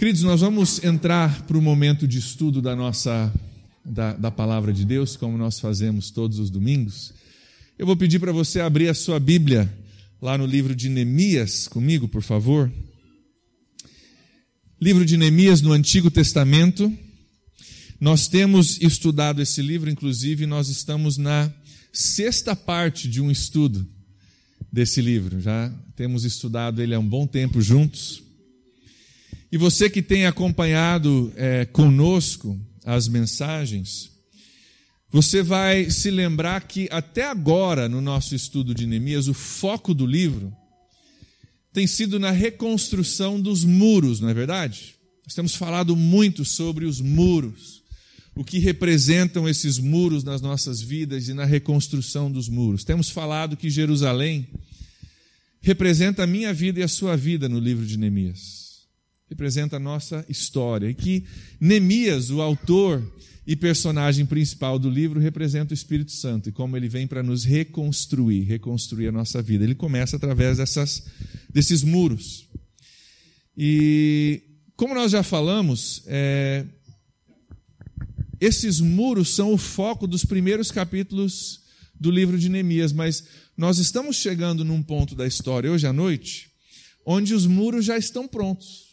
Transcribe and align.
Queridos, 0.00 0.22
nós 0.22 0.40
vamos 0.40 0.82
entrar 0.82 1.42
para 1.42 1.58
o 1.58 1.60
momento 1.60 2.08
de 2.08 2.18
estudo 2.18 2.62
da 2.62 2.74
nossa 2.74 3.30
da, 3.84 4.14
da 4.14 4.30
palavra 4.30 4.72
de 4.72 4.82
Deus, 4.82 5.14
como 5.14 5.36
nós 5.36 5.60
fazemos 5.60 6.10
todos 6.10 6.38
os 6.38 6.48
domingos. 6.48 7.12
Eu 7.78 7.84
vou 7.84 7.94
pedir 7.94 8.18
para 8.18 8.32
você 8.32 8.60
abrir 8.60 8.88
a 8.88 8.94
sua 8.94 9.20
Bíblia 9.20 9.70
lá 10.18 10.38
no 10.38 10.46
livro 10.46 10.74
de 10.74 10.88
Neemias 10.88 11.68
comigo, 11.68 12.08
por 12.08 12.22
favor. 12.22 12.72
Livro 14.80 15.04
de 15.04 15.18
Neemias 15.18 15.60
no 15.60 15.70
Antigo 15.70 16.10
Testamento. 16.10 16.90
Nós 18.00 18.26
temos 18.26 18.80
estudado 18.80 19.42
esse 19.42 19.60
livro, 19.60 19.90
inclusive, 19.90 20.46
nós 20.46 20.70
estamos 20.70 21.18
na 21.18 21.52
sexta 21.92 22.56
parte 22.56 23.06
de 23.06 23.20
um 23.20 23.30
estudo 23.30 23.86
desse 24.72 25.02
livro. 25.02 25.42
Já 25.42 25.70
temos 25.94 26.24
estudado 26.24 26.80
ele 26.80 26.94
há 26.94 26.98
um 26.98 27.06
bom 27.06 27.26
tempo 27.26 27.60
juntos. 27.60 28.29
E 29.52 29.58
você 29.58 29.90
que 29.90 30.00
tem 30.00 30.26
acompanhado 30.26 31.32
é, 31.34 31.64
conosco 31.64 32.58
as 32.84 33.08
mensagens, 33.08 34.10
você 35.10 35.42
vai 35.42 35.90
se 35.90 36.08
lembrar 36.08 36.62
que 36.68 36.88
até 36.90 37.24
agora, 37.24 37.88
no 37.88 38.00
nosso 38.00 38.34
estudo 38.34 38.72
de 38.72 38.86
Neemias, 38.86 39.26
o 39.26 39.34
foco 39.34 39.92
do 39.92 40.06
livro 40.06 40.52
tem 41.72 41.84
sido 41.84 42.20
na 42.20 42.30
reconstrução 42.30 43.40
dos 43.40 43.64
muros, 43.64 44.20
não 44.20 44.28
é 44.28 44.34
verdade? 44.34 44.94
Nós 45.24 45.34
temos 45.34 45.54
falado 45.56 45.96
muito 45.96 46.44
sobre 46.44 46.84
os 46.84 47.00
muros, 47.00 47.82
o 48.36 48.44
que 48.44 48.60
representam 48.60 49.48
esses 49.48 49.78
muros 49.78 50.22
nas 50.22 50.40
nossas 50.40 50.80
vidas 50.80 51.28
e 51.28 51.34
na 51.34 51.44
reconstrução 51.44 52.30
dos 52.30 52.48
muros. 52.48 52.84
Temos 52.84 53.10
falado 53.10 53.56
que 53.56 53.68
Jerusalém 53.68 54.46
representa 55.60 56.22
a 56.22 56.26
minha 56.26 56.54
vida 56.54 56.78
e 56.78 56.82
a 56.84 56.88
sua 56.88 57.16
vida 57.16 57.48
no 57.48 57.58
livro 57.58 57.84
de 57.84 57.98
Neemias 57.98 58.59
representa 59.30 59.76
a 59.76 59.80
nossa 59.80 60.24
história. 60.28 60.90
E 60.90 60.94
que 60.94 61.24
Neemias, 61.58 62.30
o 62.30 62.42
autor 62.42 63.02
e 63.46 63.56
personagem 63.56 64.26
principal 64.26 64.78
do 64.78 64.90
livro, 64.90 65.18
representa 65.18 65.72
o 65.72 65.74
Espírito 65.74 66.12
Santo 66.12 66.48
e 66.48 66.52
como 66.52 66.76
ele 66.76 66.88
vem 66.88 67.06
para 67.06 67.22
nos 67.22 67.44
reconstruir, 67.44 68.42
reconstruir 68.42 69.08
a 69.08 69.12
nossa 69.12 69.40
vida. 69.40 69.64
Ele 69.64 69.74
começa 69.74 70.16
através 70.16 70.58
dessas, 70.58 71.06
desses 71.48 71.82
muros. 71.82 72.48
E 73.56 74.42
como 74.76 74.94
nós 74.94 75.12
já 75.12 75.22
falamos, 75.22 76.02
é, 76.06 76.66
esses 78.40 78.80
muros 78.80 79.34
são 79.34 79.52
o 79.52 79.58
foco 79.58 80.06
dos 80.06 80.24
primeiros 80.24 80.70
capítulos 80.70 81.60
do 81.98 82.10
livro 82.10 82.38
de 82.38 82.48
Neemias, 82.48 82.92
mas 82.92 83.24
nós 83.56 83.78
estamos 83.78 84.16
chegando 84.16 84.64
num 84.64 84.82
ponto 84.82 85.14
da 85.14 85.26
história 85.26 85.70
hoje 85.70 85.86
à 85.86 85.92
noite 85.92 86.50
onde 87.04 87.34
os 87.34 87.46
muros 87.46 87.84
já 87.84 87.98
estão 87.98 88.28
prontos. 88.28 88.89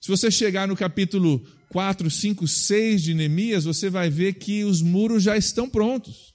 Se 0.00 0.08
você 0.08 0.30
chegar 0.30 0.68
no 0.68 0.76
capítulo 0.76 1.44
4, 1.70 2.10
5, 2.10 2.46
6 2.46 3.02
de 3.02 3.14
Neemias, 3.14 3.64
você 3.64 3.90
vai 3.90 4.08
ver 4.08 4.34
que 4.34 4.64
os 4.64 4.80
muros 4.80 5.22
já 5.22 5.36
estão 5.36 5.68
prontos. 5.68 6.34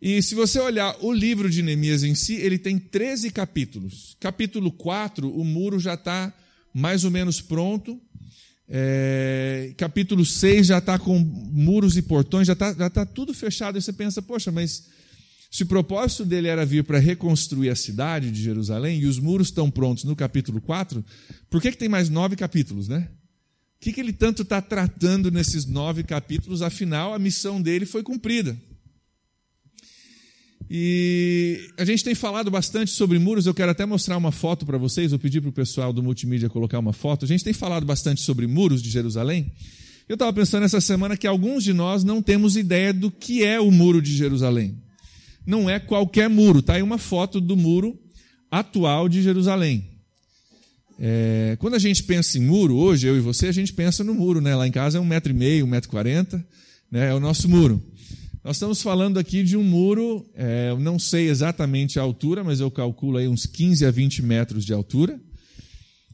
E 0.00 0.22
se 0.22 0.34
você 0.34 0.60
olhar 0.60 0.96
o 1.00 1.12
livro 1.12 1.48
de 1.48 1.62
Neemias 1.62 2.02
em 2.02 2.14
si, 2.14 2.34
ele 2.34 2.58
tem 2.58 2.78
13 2.78 3.30
capítulos. 3.30 4.16
Capítulo 4.20 4.70
4, 4.70 5.28
o 5.28 5.44
muro 5.44 5.80
já 5.80 5.94
está 5.94 6.32
mais 6.74 7.04
ou 7.04 7.10
menos 7.10 7.40
pronto. 7.40 7.98
É, 8.68 9.72
capítulo 9.76 10.24
6 10.24 10.66
já 10.66 10.78
está 10.78 10.98
com 10.98 11.18
muros 11.18 11.96
e 11.96 12.02
portões, 12.02 12.46
já 12.46 12.52
está 12.52 12.74
já 12.74 12.90
tá 12.90 13.06
tudo 13.06 13.32
fechado. 13.32 13.78
E 13.78 13.82
você 13.82 13.92
pensa, 13.92 14.20
poxa, 14.20 14.52
mas 14.52 14.84
se 15.54 15.62
o 15.62 15.66
propósito 15.66 16.24
dele 16.24 16.48
era 16.48 16.66
vir 16.66 16.82
para 16.82 16.98
reconstruir 16.98 17.70
a 17.70 17.76
cidade 17.76 18.28
de 18.32 18.42
Jerusalém 18.42 18.98
e 18.98 19.06
os 19.06 19.20
muros 19.20 19.46
estão 19.46 19.70
prontos 19.70 20.02
no 20.02 20.16
capítulo 20.16 20.60
4, 20.60 21.04
por 21.48 21.62
que, 21.62 21.70
que 21.70 21.78
tem 21.78 21.88
mais 21.88 22.10
nove 22.10 22.34
capítulos, 22.34 22.88
né? 22.88 23.08
O 23.76 23.84
que, 23.84 23.92
que 23.92 24.00
ele 24.00 24.12
tanto 24.12 24.42
está 24.42 24.60
tratando 24.60 25.30
nesses 25.30 25.64
nove 25.64 26.02
capítulos? 26.02 26.60
Afinal, 26.60 27.14
a 27.14 27.20
missão 27.20 27.62
dele 27.62 27.86
foi 27.86 28.02
cumprida. 28.02 28.60
E 30.68 31.70
a 31.78 31.84
gente 31.84 32.02
tem 32.02 32.16
falado 32.16 32.50
bastante 32.50 32.90
sobre 32.90 33.20
muros, 33.20 33.46
eu 33.46 33.54
quero 33.54 33.70
até 33.70 33.86
mostrar 33.86 34.16
uma 34.16 34.32
foto 34.32 34.66
para 34.66 34.76
vocês, 34.76 35.12
vou 35.12 35.20
pedir 35.20 35.40
para 35.40 35.50
o 35.50 35.52
pessoal 35.52 35.92
do 35.92 36.02
multimídia 36.02 36.48
colocar 36.48 36.80
uma 36.80 36.92
foto. 36.92 37.24
A 37.24 37.28
gente 37.28 37.44
tem 37.44 37.52
falado 37.52 37.86
bastante 37.86 38.22
sobre 38.22 38.48
muros 38.48 38.82
de 38.82 38.90
Jerusalém. 38.90 39.52
Eu 40.08 40.14
estava 40.14 40.32
pensando 40.32 40.64
essa 40.64 40.80
semana 40.80 41.16
que 41.16 41.28
alguns 41.28 41.62
de 41.62 41.72
nós 41.72 42.02
não 42.02 42.20
temos 42.20 42.56
ideia 42.56 42.92
do 42.92 43.08
que 43.08 43.44
é 43.44 43.60
o 43.60 43.70
muro 43.70 44.02
de 44.02 44.16
Jerusalém 44.16 44.82
não 45.46 45.68
é 45.68 45.78
qualquer 45.78 46.28
muro. 46.28 46.60
Está 46.60 46.74
aí 46.74 46.82
uma 46.82 46.98
foto 46.98 47.40
do 47.40 47.56
muro 47.56 47.98
atual 48.50 49.08
de 49.08 49.22
Jerusalém. 49.22 49.84
É, 50.98 51.56
quando 51.58 51.74
a 51.74 51.78
gente 51.78 52.02
pensa 52.04 52.38
em 52.38 52.42
muro, 52.42 52.76
hoje, 52.76 53.06
eu 53.06 53.16
e 53.16 53.20
você, 53.20 53.48
a 53.48 53.52
gente 53.52 53.72
pensa 53.72 54.04
no 54.04 54.14
muro, 54.14 54.40
né? 54.40 54.54
Lá 54.54 54.66
em 54.66 54.70
casa 54.70 54.98
é 54.98 55.00
um 55.00 55.04
metro 55.04 55.32
e 55.32 55.34
meio, 55.34 55.64
um 55.64 55.68
metro 55.68 55.88
e 55.88 55.90
quarenta, 55.90 56.44
né? 56.90 57.10
É 57.10 57.14
o 57.14 57.20
nosso 57.20 57.48
muro. 57.48 57.82
Nós 58.44 58.56
estamos 58.56 58.82
falando 58.82 59.18
aqui 59.18 59.42
de 59.42 59.56
um 59.56 59.64
muro, 59.64 60.24
é, 60.34 60.68
eu 60.70 60.78
não 60.78 60.98
sei 60.98 61.28
exatamente 61.28 61.98
a 61.98 62.02
altura, 62.02 62.44
mas 62.44 62.60
eu 62.60 62.70
calculo 62.70 63.16
aí 63.16 63.26
uns 63.26 63.46
15 63.46 63.86
a 63.86 63.90
20 63.90 64.22
metros 64.22 64.64
de 64.64 64.72
altura, 64.72 65.18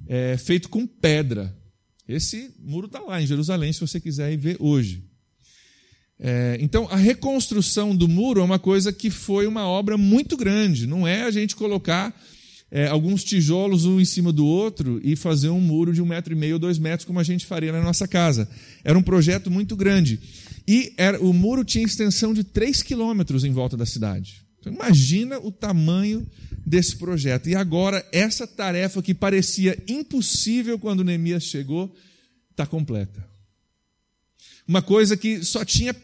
é, 0.07 0.37
feito 0.37 0.69
com 0.69 0.87
pedra. 0.87 1.55
Esse 2.07 2.55
muro 2.61 2.87
está 2.87 3.01
lá 3.01 3.21
em 3.21 3.27
Jerusalém, 3.27 3.73
se 3.73 3.81
você 3.81 4.01
quiser 4.01 4.33
ir 4.33 4.37
ver 4.37 4.57
hoje. 4.61 5.10
É, 6.23 6.59
então, 6.61 6.87
a 6.91 6.97
reconstrução 6.97 7.97
do 7.97 8.07
muro 8.07 8.43
é 8.43 8.45
uma 8.45 8.59
coisa 8.59 8.93
que 8.93 9.09
foi 9.09 9.47
uma 9.47 9.67
obra 9.67 9.97
muito 9.97 10.37
grande. 10.37 10.87
Não 10.87 11.09
é 11.09 11.23
a 11.23 11.31
gente 11.31 11.57
colocar 11.57 12.15
é, 12.71 12.87
alguns 12.87 13.25
tijolos 13.25 13.87
um 13.87 13.99
em 13.99 14.05
cima 14.05 14.31
do 14.31 14.45
outro 14.45 15.01
e 15.03 15.17
fazer 15.17 15.49
um 15.49 15.61
muro 15.61 15.95
de 15.95 16.03
um 16.03 16.07
metro 16.07 16.35
e 16.35 16.37
meio 16.37 16.55
ou 16.55 16.59
dois 16.59 16.79
metros, 16.79 17.07
como 17.07 17.19
a 17.19 17.23
gente 17.23 17.47
faria 17.47 17.73
na 17.73 17.83
nossa 17.83 18.07
casa. 18.07 18.47
Era 18.85 18.99
um 18.99 19.03
projeto 19.03 19.51
muito 19.51 19.75
grande. 19.75 20.21
E 20.69 20.93
era, 20.99 21.19
o 21.19 21.33
muro 21.33 21.65
tinha 21.65 21.85
extensão 21.85 22.35
de 22.35 22.45
três 22.45 22.83
quilômetros 22.83 23.43
em 23.43 23.51
volta 23.51 23.75
da 23.75 23.87
cidade. 23.87 24.43
Então, 24.61 24.71
imagina 24.75 25.39
o 25.39 25.51
tamanho 25.51 26.27
desse 26.67 26.97
projeto. 26.97 27.49
E 27.49 27.57
agora, 27.57 28.07
essa 28.13 28.47
tarefa 28.47 29.01
que 29.01 29.15
parecia 29.15 29.83
impossível 29.89 30.79
quando 30.79 31.03
Neemias 31.03 31.45
chegou, 31.45 31.91
está 32.51 32.67
completa. 32.67 33.27
Uma 34.69 34.83
coisa 34.83 35.17
que 35.17 35.43
só 35.43 35.65
tinha 35.65 35.95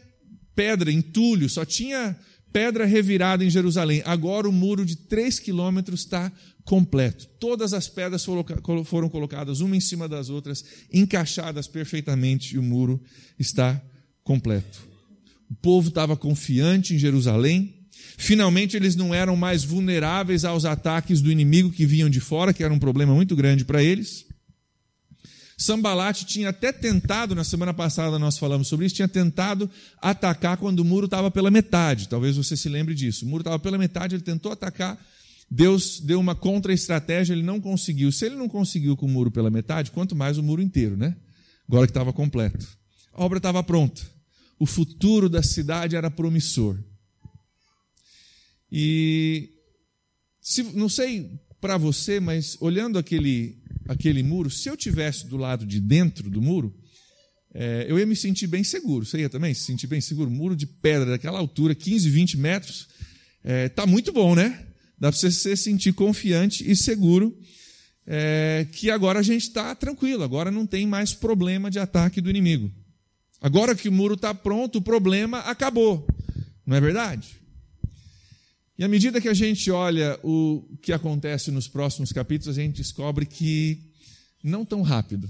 pedra, 0.57 0.91
entulho, 0.91 1.47
só 1.47 1.63
tinha 1.63 2.17
pedra 2.51 2.83
revirada 2.83 3.45
em 3.45 3.49
Jerusalém. 3.49 4.01
Agora 4.03 4.49
o 4.49 4.51
muro 4.51 4.83
de 4.83 4.95
três 4.95 5.37
quilômetros 5.37 5.99
está 5.99 6.31
completo. 6.65 7.27
Todas 7.39 7.73
as 7.73 7.87
pedras 7.87 8.25
foram 8.25 9.07
colocadas 9.07 9.61
uma 9.61 9.77
em 9.77 9.79
cima 9.79 10.09
das 10.09 10.29
outras, 10.29 10.65
encaixadas 10.91 11.67
perfeitamente, 11.67 12.55
e 12.55 12.57
o 12.57 12.63
muro 12.63 12.99
está 13.37 13.79
completo. 14.23 14.79
O 15.49 15.55
povo 15.55 15.89
estava 15.89 16.17
confiante 16.17 16.95
em 16.95 16.97
Jerusalém. 16.97 17.73
Finalmente 18.17 18.75
eles 18.75 18.95
não 18.95 19.13
eram 19.13 19.35
mais 19.35 19.63
vulneráveis 19.63 20.43
aos 20.43 20.65
ataques 20.65 21.21
do 21.21 21.31
inimigo 21.31 21.71
que 21.71 21.85
vinham 21.85 22.09
de 22.09 22.19
fora, 22.19 22.51
que 22.51 22.63
era 22.63 22.73
um 22.73 22.79
problema 22.79 23.13
muito 23.13 23.35
grande 23.35 23.63
para 23.63 23.83
eles. 23.83 24.25
Sambalate 25.57 26.23
tinha 26.23 26.49
até 26.49 26.71
tentado, 26.71 27.33
na 27.33 27.43
semana 27.43 27.73
passada 27.73 28.19
nós 28.19 28.37
falamos 28.37 28.67
sobre 28.67 28.85
isso, 28.85 28.93
tinha 28.93 29.07
tentado 29.07 29.67
atacar 29.99 30.55
quando 30.57 30.81
o 30.81 30.85
muro 30.85 31.05
estava 31.05 31.31
pela 31.31 31.49
metade. 31.49 32.07
Talvez 32.07 32.37
você 32.37 32.55
se 32.55 32.69
lembre 32.69 32.93
disso. 32.93 33.25
O 33.25 33.27
muro 33.27 33.41
estava 33.41 33.57
pela 33.57 33.77
metade, 33.77 34.15
ele 34.15 34.21
tentou 34.21 34.51
atacar. 34.51 35.03
Deus 35.49 35.99
deu 35.99 36.19
uma 36.19 36.35
contra-estratégia, 36.35 37.33
ele 37.33 37.41
não 37.41 37.59
conseguiu. 37.59 38.11
Se 38.11 38.27
ele 38.27 38.35
não 38.35 38.47
conseguiu 38.47 38.95
com 38.95 39.07
o 39.07 39.09
muro 39.09 39.31
pela 39.31 39.49
metade, 39.49 39.89
quanto 39.89 40.15
mais 40.15 40.37
o 40.37 40.43
muro 40.43 40.61
inteiro, 40.61 40.95
né? 40.95 41.15
Agora 41.67 41.87
que 41.87 41.91
estava 41.91 42.13
completo. 42.13 42.67
A 43.11 43.23
obra 43.23 43.37
estava 43.37 43.63
pronta. 43.63 44.01
O 44.59 44.65
futuro 44.67 45.27
da 45.27 45.41
cidade 45.41 45.95
era 45.95 46.11
promissor. 46.11 46.77
E 48.71 49.49
se, 50.39 50.61
não 50.63 50.87
sei 50.87 51.31
para 51.59 51.77
você, 51.77 52.19
mas 52.19 52.57
olhando 52.59 52.99
aquele 52.99 53.57
aquele 53.87 54.23
muro, 54.23 54.49
se 54.49 54.69
eu 54.69 54.77
tivesse 54.77 55.27
do 55.27 55.37
lado 55.37 55.65
de 55.65 55.79
dentro 55.79 56.29
do 56.29 56.41
muro, 56.41 56.75
é, 57.53 57.85
eu 57.89 57.97
ia 57.97 58.05
me 58.05 58.15
sentir 58.15 58.47
bem 58.47 58.63
seguro. 58.63 59.05
Você 59.05 59.19
ia 59.19 59.29
também 59.29 59.53
se 59.53 59.61
sentir 59.61 59.87
bem 59.87 60.01
seguro? 60.01 60.29
Muro 60.29 60.55
de 60.55 60.65
pedra 60.65 61.11
daquela 61.11 61.39
altura, 61.39 61.73
15, 61.73 62.09
20 62.09 62.37
metros, 62.37 62.87
é, 63.43 63.69
tá 63.69 63.85
muito 63.85 64.11
bom, 64.11 64.35
né? 64.35 64.67
Dá 64.99 65.11
para 65.11 65.19
você 65.19 65.31
se 65.31 65.55
sentir 65.55 65.93
confiante 65.93 66.69
e 66.69 66.75
seguro 66.75 67.37
é, 68.05 68.67
que 68.71 68.89
agora 68.89 69.19
a 69.19 69.23
gente 69.23 69.43
está 69.43 69.75
tranquilo, 69.75 70.23
agora 70.23 70.49
não 70.49 70.65
tem 70.65 70.87
mais 70.87 71.13
problema 71.13 71.69
de 71.69 71.79
ataque 71.79 72.21
do 72.21 72.29
inimigo. 72.29 72.71
Agora 73.41 73.75
que 73.75 73.89
o 73.89 73.91
muro 73.91 74.15
está 74.15 74.33
pronto, 74.33 74.79
o 74.79 74.81
problema 74.81 75.39
acabou. 75.39 76.07
Não 76.65 76.75
é 76.75 76.81
verdade? 76.81 77.37
E 78.77 78.83
à 78.83 78.87
medida 78.87 79.19
que 79.19 79.27
a 79.27 79.33
gente 79.33 79.71
olha 79.71 80.19
o 80.23 80.77
que 80.81 80.93
acontece 80.93 81.49
nos 81.49 81.67
próximos 81.67 82.11
capítulos, 82.11 82.57
a 82.57 82.61
gente 82.61 82.77
descobre 82.77 83.25
que 83.25 83.81
não 84.43 84.63
tão 84.63 84.83
rápido. 84.83 85.27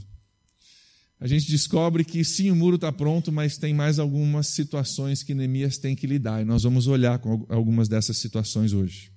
A 1.20 1.26
gente 1.26 1.50
descobre 1.50 2.04
que 2.04 2.24
sim, 2.26 2.52
o 2.52 2.56
muro 2.56 2.76
está 2.76 2.92
pronto, 2.92 3.32
mas 3.32 3.58
tem 3.58 3.74
mais 3.74 4.00
algumas 4.00 4.48
situações 4.48 5.24
que 5.24 5.34
Neemias 5.34 5.78
tem 5.78 5.96
que 5.96 6.06
lidar, 6.06 6.42
e 6.42 6.46
nós 6.46 6.64
vamos 6.64 6.88
olhar 6.88 7.18
com 7.20 7.46
algumas 7.50 7.88
dessas 7.88 8.18
situações 8.18 8.74
hoje. 8.74 9.12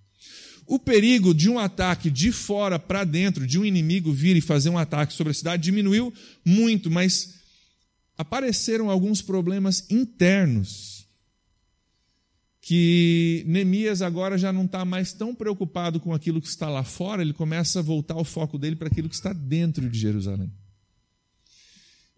o 0.71 0.79
perigo 0.79 1.35
de 1.35 1.49
um 1.50 1.59
ataque 1.59 2.09
de 2.09 2.31
fora 2.31 2.79
para 2.79 3.03
dentro, 3.03 3.44
de 3.44 3.59
um 3.59 3.65
inimigo 3.65 4.12
vir 4.12 4.37
e 4.37 4.41
fazer 4.41 4.71
um 4.71 4.79
ataque 4.79 5.12
sobre 5.12 5.33
a 5.33 5.35
cidade, 5.35 5.65
diminuiu 5.65 6.15
muito, 6.44 6.88
mas 6.88 7.35
apareceram 8.17 8.88
alguns 8.88 9.21
problemas 9.21 9.85
internos 9.91 11.00
que 12.61 13.43
Neemias 13.47 14.03
agora 14.03 14.37
já 14.37 14.53
não 14.53 14.65
está 14.65 14.85
mais 14.85 15.12
tão 15.12 15.35
preocupado 15.35 15.99
com 15.99 16.12
aquilo 16.12 16.41
que 16.41 16.49
está 16.49 16.69
lá 16.69 16.85
fora, 16.85 17.23
ele 17.23 17.33
começa 17.33 17.79
a 17.79 17.83
voltar 17.83 18.17
o 18.17 18.25
foco 18.25 18.59
dele 18.59 18.77
para 18.77 18.89
aquilo 18.89 19.09
que 19.09 19.15
está 19.15 19.33
dentro 19.33 19.89
de 19.89 19.99
Jerusalém. 19.99 20.53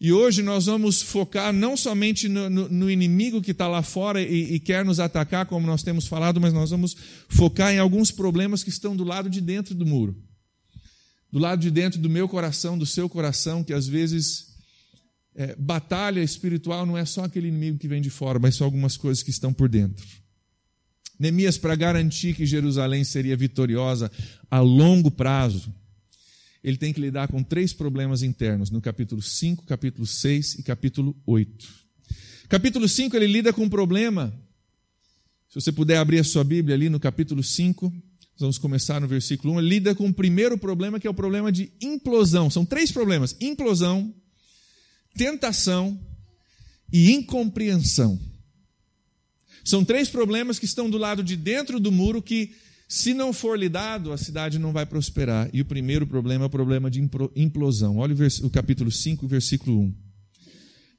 E 0.00 0.12
hoje 0.12 0.43
nós 0.43 0.67
vamos 0.67 1.00
focar 1.00 1.53
não 1.53 1.77
somente 1.77 2.29
no, 2.29 2.50
no, 2.50 2.69
no 2.69 2.91
inimigo 2.91 3.41
que 3.41 3.53
está 3.53 3.69
lá 3.69 3.83
fora 3.83 4.21
e, 4.21 4.55
e, 4.55 4.59
quer 4.59 4.85
nos 4.85 4.99
atacar, 4.99 5.47
como 5.47 5.65
nós 5.65 5.85
temos 5.85 6.09
falado, 6.09 6.41
mas 6.41 6.53
nós 6.53 6.71
vamos 6.71 6.97
focar 7.29 7.73
em 7.73 7.79
alguns 7.79 8.11
problemas 8.11 8.65
que 8.65 8.71
estão 8.71 8.97
do 8.97 9.05
lado 9.05 9.31
de 9.31 9.41
dentro 9.41 9.77
do 9.77 9.87
muro. 9.87 10.21
Do 11.31 11.39
lado 11.39 11.61
de 11.61 11.71
dentro 11.71 12.00
do 12.00 12.11
meu 12.11 12.29
coração, 12.29 12.77
do 12.77 12.85
seu 12.85 13.09
coração, 13.09 13.62
que 13.62 13.73
às 13.73 13.87
vezes 13.87 14.49
é, 15.37 15.55
batalha 15.55 16.21
espiritual 16.21 16.85
não 16.85 16.99
é 16.99 17.05
só 17.05 17.23
aquele 17.23 17.47
inimigo 17.47 17.79
que 17.79 17.87
vem 17.87 18.03
de 18.03 18.11
fora, 18.11 18.41
mas 18.41 18.56
são 18.56 18.65
algumas 18.65 18.97
coisas 18.97 19.23
que 19.23 19.31
estão 19.31 19.53
por 19.53 19.69
dentro. 19.69 20.05
Neemias, 21.22 21.56
para 21.56 21.76
garantir 21.76 22.34
que 22.34 22.44
Jerusalém 22.44 23.04
seria 23.04 23.36
vitoriosa 23.36 24.10
a 24.50 24.58
longo 24.58 25.08
prazo, 25.08 25.72
ele 26.64 26.76
tem 26.76 26.92
que 26.92 27.00
lidar 27.00 27.28
com 27.28 27.44
três 27.44 27.72
problemas 27.72 28.24
internos, 28.24 28.70
no 28.70 28.80
capítulo 28.80 29.22
5, 29.22 29.64
capítulo 29.64 30.04
6 30.04 30.54
e 30.56 30.62
capítulo 30.64 31.16
8. 31.24 31.69
Capítulo 32.48 32.88
5, 32.88 33.14
ele 33.14 33.28
lida 33.28 33.52
com 33.52 33.62
um 33.62 33.69
problema. 33.69 34.34
Se 35.48 35.54
você 35.54 35.70
puder 35.70 35.98
abrir 35.98 36.19
a 36.19 36.24
sua 36.24 36.42
Bíblia 36.42 36.74
ali 36.74 36.88
no 36.88 36.98
capítulo 36.98 37.40
5, 37.40 37.92
vamos 38.36 38.58
começar 38.58 39.00
no 39.00 39.06
versículo 39.06 39.54
1. 39.54 39.60
Ele 39.60 39.69
lida 39.69 39.94
com 39.94 40.08
o 40.08 40.12
primeiro 40.12 40.58
problema, 40.58 40.98
que 40.98 41.06
é 41.06 41.10
o 41.10 41.14
problema 41.14 41.52
de 41.52 41.70
implosão. 41.80 42.50
São 42.50 42.64
três 42.64 42.90
problemas: 42.90 43.36
implosão, 43.40 44.12
tentação 45.14 46.00
e 46.92 47.12
incompreensão. 47.12 48.31
São 49.64 49.85
três 49.85 50.09
problemas 50.09 50.59
que 50.59 50.64
estão 50.64 50.91
do 50.91 50.99
lado 50.99 51.23
de 51.23 51.37
dentro 51.37 51.79
do 51.79 51.93
muro 51.93 52.20
que 52.20 52.53
se 52.88 53.14
não 53.14 53.32
for 53.32 53.59
lidado, 53.59 54.12
a 54.12 54.19
cidade 54.19 54.59
não 54.59 54.70
vai 54.70 54.85
prosperar. 54.85 55.49
E 55.50 55.62
o 55.62 55.64
primeiro 55.64 56.06
problema 56.06 56.44
é 56.44 56.47
o 56.47 56.50
problema 56.50 56.91
de 56.91 57.00
implosão. 57.35 57.97
Olha 57.97 58.14
o, 58.43 58.50
capítulo 58.50 58.91
5, 58.91 59.26
versículo 59.26 59.81
1. 59.81 59.94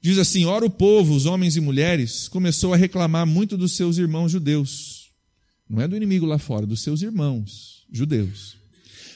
Diz 0.02 0.18
assim: 0.18 0.44
Ora, 0.44 0.66
o 0.66 0.70
povo, 0.70 1.14
os 1.14 1.24
homens 1.24 1.54
e 1.54 1.60
mulheres, 1.60 2.26
começou 2.26 2.74
a 2.74 2.76
reclamar 2.76 3.24
muito 3.24 3.56
dos 3.56 3.76
seus 3.76 3.96
irmãos 3.96 4.32
judeus. 4.32 5.12
Não 5.70 5.80
é 5.80 5.86
do 5.86 5.96
inimigo 5.96 6.26
lá 6.26 6.36
fora, 6.36 6.66
dos 6.66 6.82
seus 6.82 7.00
irmãos 7.00 7.86
judeus. 7.92 8.56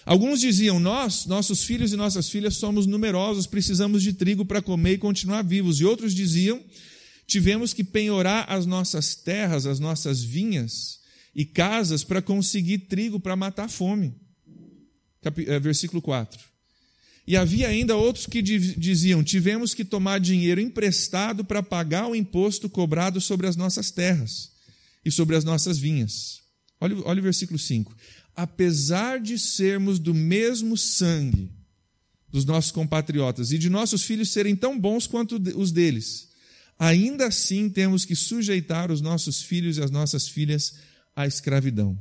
Alguns 0.07 0.41
diziam: 0.41 0.79
Nós, 0.79 1.27
nossos 1.27 1.65
filhos 1.65 1.93
e 1.93 1.97
nossas 1.97 2.29
filhas, 2.29 2.55
somos 2.59 2.87
numerosos, 2.87 3.45
precisamos 3.45 4.05
de 4.05 4.13
trigo 4.13 4.45
para 4.45 4.63
comer 4.63 4.93
e 4.93 4.99
continuar 4.99 5.43
vivos. 5.43 5.81
E 5.81 5.85
outros 5.85 6.15
diziam: 6.15 6.63
Tivemos 7.29 7.75
que 7.75 7.85
penhorar 7.85 8.47
as 8.49 8.65
nossas 8.65 9.15
terras, 9.15 9.67
as 9.67 9.79
nossas 9.79 10.23
vinhas 10.23 10.99
e 11.35 11.45
casas 11.45 12.03
para 12.03 12.23
conseguir 12.23 12.79
trigo 12.79 13.21
para 13.21 13.37
matar 13.37 13.67
a 13.67 13.69
fome. 13.69 14.15
Eh, 15.23 15.59
versículo 15.61 16.01
4. 16.01 16.41
E 17.27 17.37
havia 17.37 17.69
ainda 17.69 17.95
outros 17.95 18.25
que 18.25 18.41
diziam: 18.41 19.23
Tivemos 19.23 19.75
que 19.75 19.85
tomar 19.85 20.19
dinheiro 20.19 20.59
emprestado 20.59 21.45
para 21.45 21.63
pagar 21.63 22.09
o 22.09 22.17
imposto 22.17 22.67
cobrado 22.71 23.21
sobre 23.21 23.47
as 23.47 23.57
nossas 23.57 23.91
terras 23.91 24.51
e 25.05 25.11
sobre 25.11 25.37
as 25.37 25.45
nossas 25.45 25.77
vinhas. 25.77 26.41
Olha, 26.81 26.97
olha 27.05 27.21
o 27.21 27.25
versículo 27.25 27.59
5. 27.59 27.95
Apesar 28.35 29.21
de 29.21 29.39
sermos 29.39 29.99
do 29.99 30.15
mesmo 30.15 30.79
sangue 30.79 31.51
dos 32.31 32.47
nossos 32.47 32.71
compatriotas 32.71 33.53
e 33.53 33.59
de 33.59 33.69
nossos 33.69 34.03
filhos 34.03 34.31
serem 34.31 34.57
tão 34.57 34.81
bons 34.81 35.07
quanto 35.07 35.37
os 35.57 35.71
deles, 35.71 36.28
ainda 36.79 37.27
assim 37.27 37.69
temos 37.69 38.05
que 38.05 38.15
sujeitar 38.15 38.91
os 38.91 39.01
nossos 39.01 39.43
filhos 39.43 39.77
e 39.77 39.83
as 39.83 39.91
nossas 39.91 40.29
filhas 40.29 40.75
à 41.17 41.27
escravidão. 41.27 41.99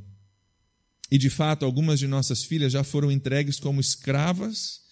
E 1.10 1.18
de 1.18 1.30
fato, 1.30 1.64
algumas 1.64 1.98
de 1.98 2.06
nossas 2.06 2.44
filhas 2.44 2.72
já 2.72 2.84
foram 2.84 3.10
entregues 3.10 3.58
como 3.58 3.80
escravas 3.80 4.82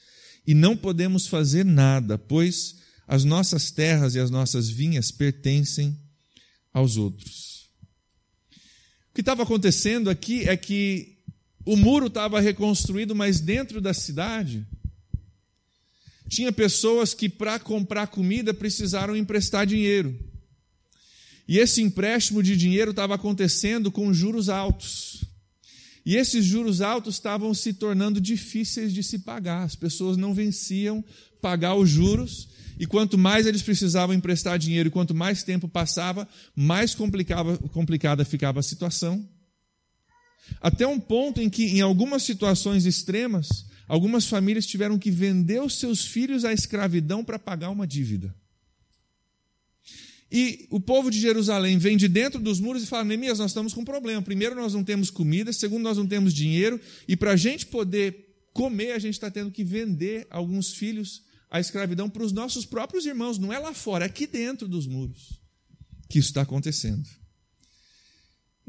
e 0.46 0.54
não 0.54 0.76
podemos 0.76 1.26
fazer 1.26 1.64
nada, 1.64 2.16
pois 2.16 2.76
as 3.06 3.22
nossas 3.22 3.70
terras 3.70 4.14
e 4.14 4.18
as 4.18 4.30
nossas 4.30 4.68
vinhas 4.68 5.10
pertencem 5.10 5.96
aos 6.72 6.96
outros. 6.96 7.70
O 9.10 9.14
que 9.14 9.20
estava 9.20 9.42
acontecendo 9.42 10.10
aqui 10.10 10.48
é 10.48 10.56
que 10.56 11.16
o 11.64 11.76
muro 11.76 12.06
estava 12.06 12.40
reconstruído, 12.40 13.14
mas 13.14 13.40
dentro 13.40 13.80
da 13.80 13.92
cidade 13.92 14.66
tinha 16.28 16.52
pessoas 16.52 17.14
que 17.14 17.28
para 17.28 17.58
comprar 17.58 18.08
comida 18.08 18.52
precisaram 18.52 19.16
emprestar 19.16 19.66
dinheiro. 19.66 20.18
E 21.48 21.58
esse 21.58 21.80
empréstimo 21.80 22.42
de 22.42 22.56
dinheiro 22.56 22.90
estava 22.90 23.14
acontecendo 23.14 23.90
com 23.90 24.12
juros 24.12 24.48
altos. 24.48 25.24
E 26.04 26.16
esses 26.16 26.44
juros 26.44 26.80
altos 26.80 27.16
estavam 27.16 27.52
se 27.54 27.72
tornando 27.72 28.20
difíceis 28.20 28.92
de 28.92 29.02
se 29.02 29.20
pagar. 29.20 29.62
As 29.62 29.76
pessoas 29.76 30.16
não 30.16 30.34
venciam 30.34 31.04
pagar 31.40 31.74
os 31.74 31.88
juros. 31.88 32.48
E 32.78 32.86
quanto 32.86 33.16
mais 33.16 33.46
eles 33.46 33.62
precisavam 33.62 34.14
emprestar 34.14 34.58
dinheiro, 34.58 34.88
e 34.88 34.92
quanto 34.92 35.14
mais 35.14 35.42
tempo 35.42 35.66
passava, 35.66 36.28
mais 36.54 36.94
complicada 36.94 38.24
ficava 38.24 38.60
a 38.60 38.62
situação. 38.62 39.26
Até 40.60 40.86
um 40.86 41.00
ponto 41.00 41.40
em 41.40 41.48
que, 41.48 41.64
em 41.64 41.80
algumas 41.80 42.22
situações 42.22 42.86
extremas, 42.86 43.66
algumas 43.86 44.26
famílias 44.26 44.66
tiveram 44.66 44.98
que 44.98 45.10
vender 45.10 45.62
os 45.62 45.78
seus 45.78 46.04
filhos 46.04 46.44
à 46.44 46.52
escravidão 46.52 47.24
para 47.24 47.38
pagar 47.38 47.70
uma 47.70 47.86
dívida. 47.86 48.34
E 50.30 50.66
o 50.70 50.80
povo 50.80 51.10
de 51.10 51.20
Jerusalém 51.20 51.78
vem 51.78 51.96
de 51.96 52.08
dentro 52.08 52.40
dos 52.40 52.58
muros 52.58 52.82
e 52.82 52.86
fala: 52.86 53.04
Neemias, 53.04 53.38
nós 53.38 53.52
estamos 53.52 53.72
com 53.72 53.82
um 53.82 53.84
problema. 53.84 54.20
Primeiro, 54.20 54.54
nós 54.56 54.74
não 54.74 54.82
temos 54.82 55.08
comida. 55.08 55.52
Segundo, 55.52 55.82
nós 55.82 55.96
não 55.96 56.06
temos 56.06 56.34
dinheiro. 56.34 56.80
E 57.06 57.16
para 57.16 57.32
a 57.32 57.36
gente 57.36 57.66
poder 57.66 58.26
comer, 58.52 58.92
a 58.92 58.98
gente 58.98 59.14
está 59.14 59.30
tendo 59.30 59.50
que 59.50 59.62
vender 59.62 60.26
alguns 60.28 60.72
filhos 60.72 61.22
à 61.48 61.60
escravidão 61.60 62.10
para 62.10 62.24
os 62.24 62.32
nossos 62.32 62.66
próprios 62.66 63.06
irmãos. 63.06 63.38
Não 63.38 63.52
é 63.52 63.58
lá 63.58 63.72
fora, 63.72 64.04
é 64.04 64.08
aqui 64.08 64.26
dentro 64.26 64.66
dos 64.66 64.86
muros 64.86 65.40
que 66.08 66.18
isso 66.18 66.28
está 66.28 66.42
acontecendo. 66.42 67.08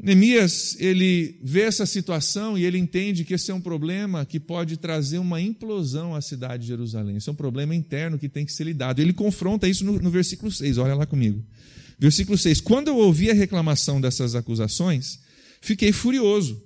Neemias, 0.00 0.76
ele 0.78 1.40
vê 1.42 1.62
essa 1.62 1.84
situação 1.84 2.56
e 2.56 2.64
ele 2.64 2.78
entende 2.78 3.24
que 3.24 3.34
esse 3.34 3.50
é 3.50 3.54
um 3.54 3.60
problema 3.60 4.24
que 4.24 4.38
pode 4.38 4.76
trazer 4.76 5.18
uma 5.18 5.40
implosão 5.40 6.14
à 6.14 6.20
cidade 6.20 6.62
de 6.62 6.68
Jerusalém. 6.68 7.16
Esse 7.16 7.28
é 7.28 7.32
um 7.32 7.34
problema 7.34 7.74
interno 7.74 8.16
que 8.16 8.28
tem 8.28 8.46
que 8.46 8.52
ser 8.52 8.62
lidado. 8.62 9.00
Ele 9.00 9.12
confronta 9.12 9.68
isso 9.68 9.84
no, 9.84 10.00
no 10.00 10.08
versículo 10.08 10.52
6, 10.52 10.78
olha 10.78 10.94
lá 10.94 11.04
comigo. 11.04 11.44
Versículo 11.98 12.38
6: 12.38 12.60
Quando 12.60 12.86
eu 12.86 12.96
ouvi 12.96 13.28
a 13.28 13.34
reclamação 13.34 14.00
dessas 14.00 14.36
acusações, 14.36 15.18
fiquei 15.60 15.90
furioso. 15.90 16.62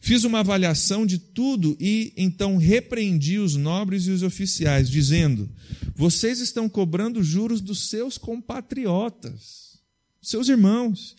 Fiz 0.00 0.24
uma 0.24 0.40
avaliação 0.40 1.06
de 1.06 1.16
tudo 1.16 1.76
e 1.80 2.12
então 2.16 2.56
repreendi 2.56 3.38
os 3.38 3.54
nobres 3.54 4.06
e 4.06 4.10
os 4.10 4.24
oficiais, 4.24 4.90
dizendo: 4.90 5.48
Vocês 5.94 6.40
estão 6.40 6.68
cobrando 6.68 7.22
juros 7.22 7.60
dos 7.60 7.88
seus 7.88 8.18
compatriotas, 8.18 9.78
seus 10.20 10.48
irmãos 10.48 11.14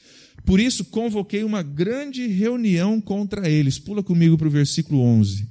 por 0.45 0.59
isso, 0.59 0.85
convoquei 0.85 1.43
uma 1.43 1.63
grande 1.63 2.27
reunião 2.27 3.01
contra 3.01 3.49
eles. 3.49 3.79
Pula 3.79 4.03
comigo 4.03 4.37
para 4.37 4.47
o 4.47 4.51
versículo 4.51 5.01
11. 5.01 5.49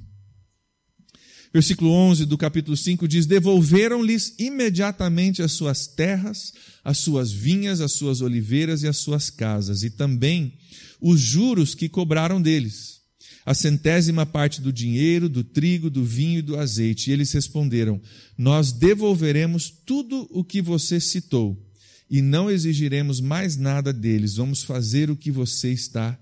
Versículo 1.53 1.91
11 1.91 2.25
do 2.25 2.37
capítulo 2.37 2.77
5 2.77 3.07
diz: 3.07 3.25
Devolveram-lhes 3.25 4.35
imediatamente 4.39 5.41
as 5.41 5.51
suas 5.51 5.87
terras, 5.87 6.53
as 6.83 6.97
suas 6.99 7.31
vinhas, 7.31 7.81
as 7.81 7.93
suas 7.93 8.21
oliveiras 8.21 8.83
e 8.83 8.87
as 8.87 8.97
suas 8.97 9.29
casas, 9.29 9.83
e 9.83 9.89
também 9.89 10.53
os 11.01 11.19
juros 11.19 11.75
que 11.75 11.89
cobraram 11.89 12.41
deles, 12.41 12.99
a 13.45 13.53
centésima 13.53 14.25
parte 14.25 14.61
do 14.61 14.71
dinheiro, 14.71 15.27
do 15.29 15.43
trigo, 15.43 15.89
do 15.89 16.03
vinho 16.03 16.39
e 16.39 16.41
do 16.41 16.57
azeite. 16.57 17.09
E 17.09 17.13
eles 17.13 17.31
responderam: 17.31 18.01
Nós 18.37 18.71
devolveremos 18.71 19.69
tudo 19.85 20.27
o 20.31 20.43
que 20.43 20.61
você 20.61 20.99
citou 20.99 21.64
e 22.09 22.21
não 22.21 22.49
exigiremos 22.49 23.19
mais 23.19 23.57
nada 23.57 23.91
deles, 23.91 24.35
vamos 24.35 24.63
fazer 24.63 25.09
o 25.09 25.15
que 25.15 25.31
você 25.31 25.71
está 25.71 26.17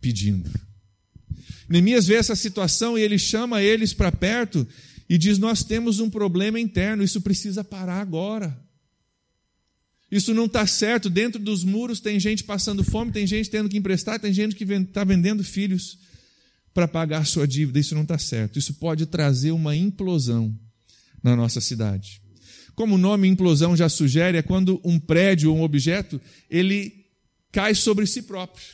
pedindo. 0.00 0.50
Neemias 1.68 2.06
vê 2.06 2.14
essa 2.14 2.36
situação 2.36 2.98
e 2.98 3.02
ele 3.02 3.18
chama 3.18 3.62
eles 3.62 3.94
para 3.94 4.12
perto 4.12 4.66
e 5.08 5.16
diz: 5.16 5.38
Nós 5.38 5.64
temos 5.64 5.98
um 5.98 6.10
problema 6.10 6.60
interno, 6.60 7.02
isso 7.02 7.20
precisa 7.20 7.64
parar 7.64 8.00
agora. 8.00 8.62
Isso 10.10 10.32
não 10.32 10.44
está 10.44 10.66
certo. 10.66 11.10
Dentro 11.10 11.40
dos 11.40 11.64
muros 11.64 11.98
tem 11.98 12.20
gente 12.20 12.44
passando 12.44 12.84
fome, 12.84 13.10
tem 13.10 13.26
gente 13.26 13.50
tendo 13.50 13.68
que 13.68 13.78
emprestar, 13.78 14.20
tem 14.20 14.32
gente 14.32 14.54
que 14.54 14.64
está 14.64 15.02
vendendo 15.02 15.42
filhos 15.42 15.98
para 16.72 16.86
pagar 16.86 17.26
sua 17.26 17.48
dívida. 17.48 17.80
Isso 17.80 17.94
não 17.94 18.02
está 18.02 18.18
certo. 18.18 18.58
Isso 18.58 18.74
pode 18.74 19.06
trazer 19.06 19.50
uma 19.50 19.74
implosão 19.74 20.56
na 21.22 21.34
nossa 21.34 21.60
cidade. 21.60 22.20
Como 22.74 22.96
o 22.96 22.98
nome 22.98 23.28
implosão 23.28 23.76
já 23.76 23.88
sugere, 23.88 24.38
é 24.38 24.42
quando 24.42 24.80
um 24.84 24.98
prédio 24.98 25.50
ou 25.50 25.58
um 25.58 25.62
objeto 25.62 26.20
ele 26.50 27.06
cai 27.52 27.74
sobre 27.74 28.06
si 28.06 28.22
próprio. 28.22 28.64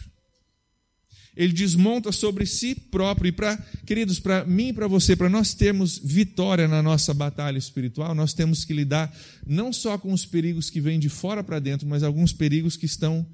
ele 1.37 1.53
desmonta 1.53 2.13
sobre 2.13 2.45
si 2.45 2.75
próprio. 2.75 3.29
E 3.29 3.33
para, 3.33 3.57
queridos, 3.87 4.19
para 4.19 4.45
mim 4.45 4.69
e 4.69 4.73
para 4.73 4.87
você, 4.87 5.15
para 5.15 5.29
nós 5.29 5.55
termos 5.55 5.99
vitória 6.03 6.67
na 6.67 6.83
nossa 6.83 7.15
batalha 7.15 7.59
espiritual, 7.59 8.15
nós 8.15 8.35
temos 8.35 8.65
que 8.65 8.73
lidar 8.73 9.15
não 9.47 9.73
só 9.73 9.97
com 9.97 10.13
os 10.13 10.27
perigos 10.27 10.71
que 10.71 10.81
vêm 10.81 10.99
de 10.99 11.09
fora 11.09 11.43
para 11.43 11.59
dentro, 11.59 11.87
mas 11.87 12.03
alguns 12.03 12.33
perigos 12.33 12.77
que 12.77 12.87
estão 12.87 13.27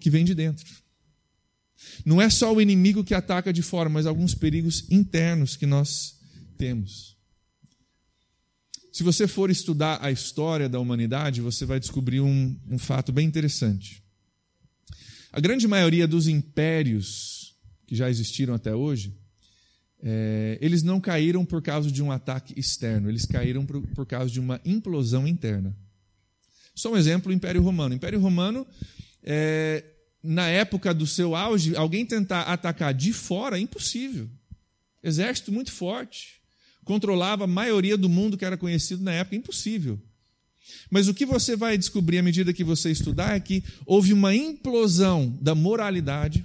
que 0.00 0.10
vêm 0.10 0.24
de 0.24 0.34
dentro. 0.34 0.64
Não 2.04 2.20
é 2.20 2.30
só 2.30 2.52
o 2.52 2.60
inimigo 2.60 3.04
que 3.04 3.14
ataca 3.14 3.52
de 3.52 3.62
fora, 3.62 3.88
mas 3.88 4.06
alguns 4.06 4.34
perigos 4.34 4.84
internos 4.90 5.56
que 5.56 5.66
nós 5.66 6.14
temos. 6.56 7.13
Se 8.94 9.02
você 9.02 9.26
for 9.26 9.50
estudar 9.50 9.98
a 10.00 10.12
história 10.12 10.68
da 10.68 10.78
humanidade, 10.78 11.40
você 11.40 11.66
vai 11.66 11.80
descobrir 11.80 12.20
um, 12.20 12.56
um 12.70 12.78
fato 12.78 13.10
bem 13.10 13.26
interessante. 13.26 14.00
A 15.32 15.40
grande 15.40 15.66
maioria 15.66 16.06
dos 16.06 16.28
impérios 16.28 17.56
que 17.88 17.96
já 17.96 18.08
existiram 18.08 18.54
até 18.54 18.72
hoje, 18.72 19.12
é, 20.00 20.58
eles 20.60 20.84
não 20.84 21.00
caíram 21.00 21.44
por 21.44 21.60
causa 21.60 21.90
de 21.90 22.04
um 22.04 22.12
ataque 22.12 22.54
externo, 22.56 23.08
eles 23.08 23.26
caíram 23.26 23.66
por, 23.66 23.84
por 23.84 24.06
causa 24.06 24.30
de 24.30 24.38
uma 24.38 24.60
implosão 24.64 25.26
interna. 25.26 25.76
Só 26.72 26.92
um 26.92 26.96
exemplo: 26.96 27.32
o 27.32 27.34
Império 27.34 27.62
Romano. 27.62 27.94
O 27.94 27.96
Império 27.96 28.20
Romano, 28.20 28.64
é, 29.24 29.84
na 30.22 30.46
época 30.46 30.94
do 30.94 31.04
seu 31.04 31.34
auge, 31.34 31.74
alguém 31.74 32.06
tentar 32.06 32.42
atacar 32.42 32.94
de 32.94 33.12
fora 33.12 33.58
é 33.58 33.60
impossível. 33.60 34.30
Exército 35.02 35.50
muito 35.50 35.72
forte, 35.72 36.43
controlava 36.84 37.44
a 37.44 37.48
maioria 37.48 37.96
do 37.96 38.08
mundo 38.08 38.36
que 38.36 38.44
era 38.44 38.56
conhecido 38.56 39.02
na 39.02 39.12
época, 39.12 39.36
impossível. 39.36 39.98
Mas 40.90 41.08
o 41.08 41.14
que 41.14 41.26
você 41.26 41.56
vai 41.56 41.76
descobrir 41.76 42.18
à 42.18 42.22
medida 42.22 42.52
que 42.52 42.64
você 42.64 42.90
estudar 42.90 43.36
é 43.36 43.40
que 43.40 43.62
houve 43.86 44.12
uma 44.12 44.34
implosão 44.34 45.36
da 45.40 45.54
moralidade, 45.54 46.44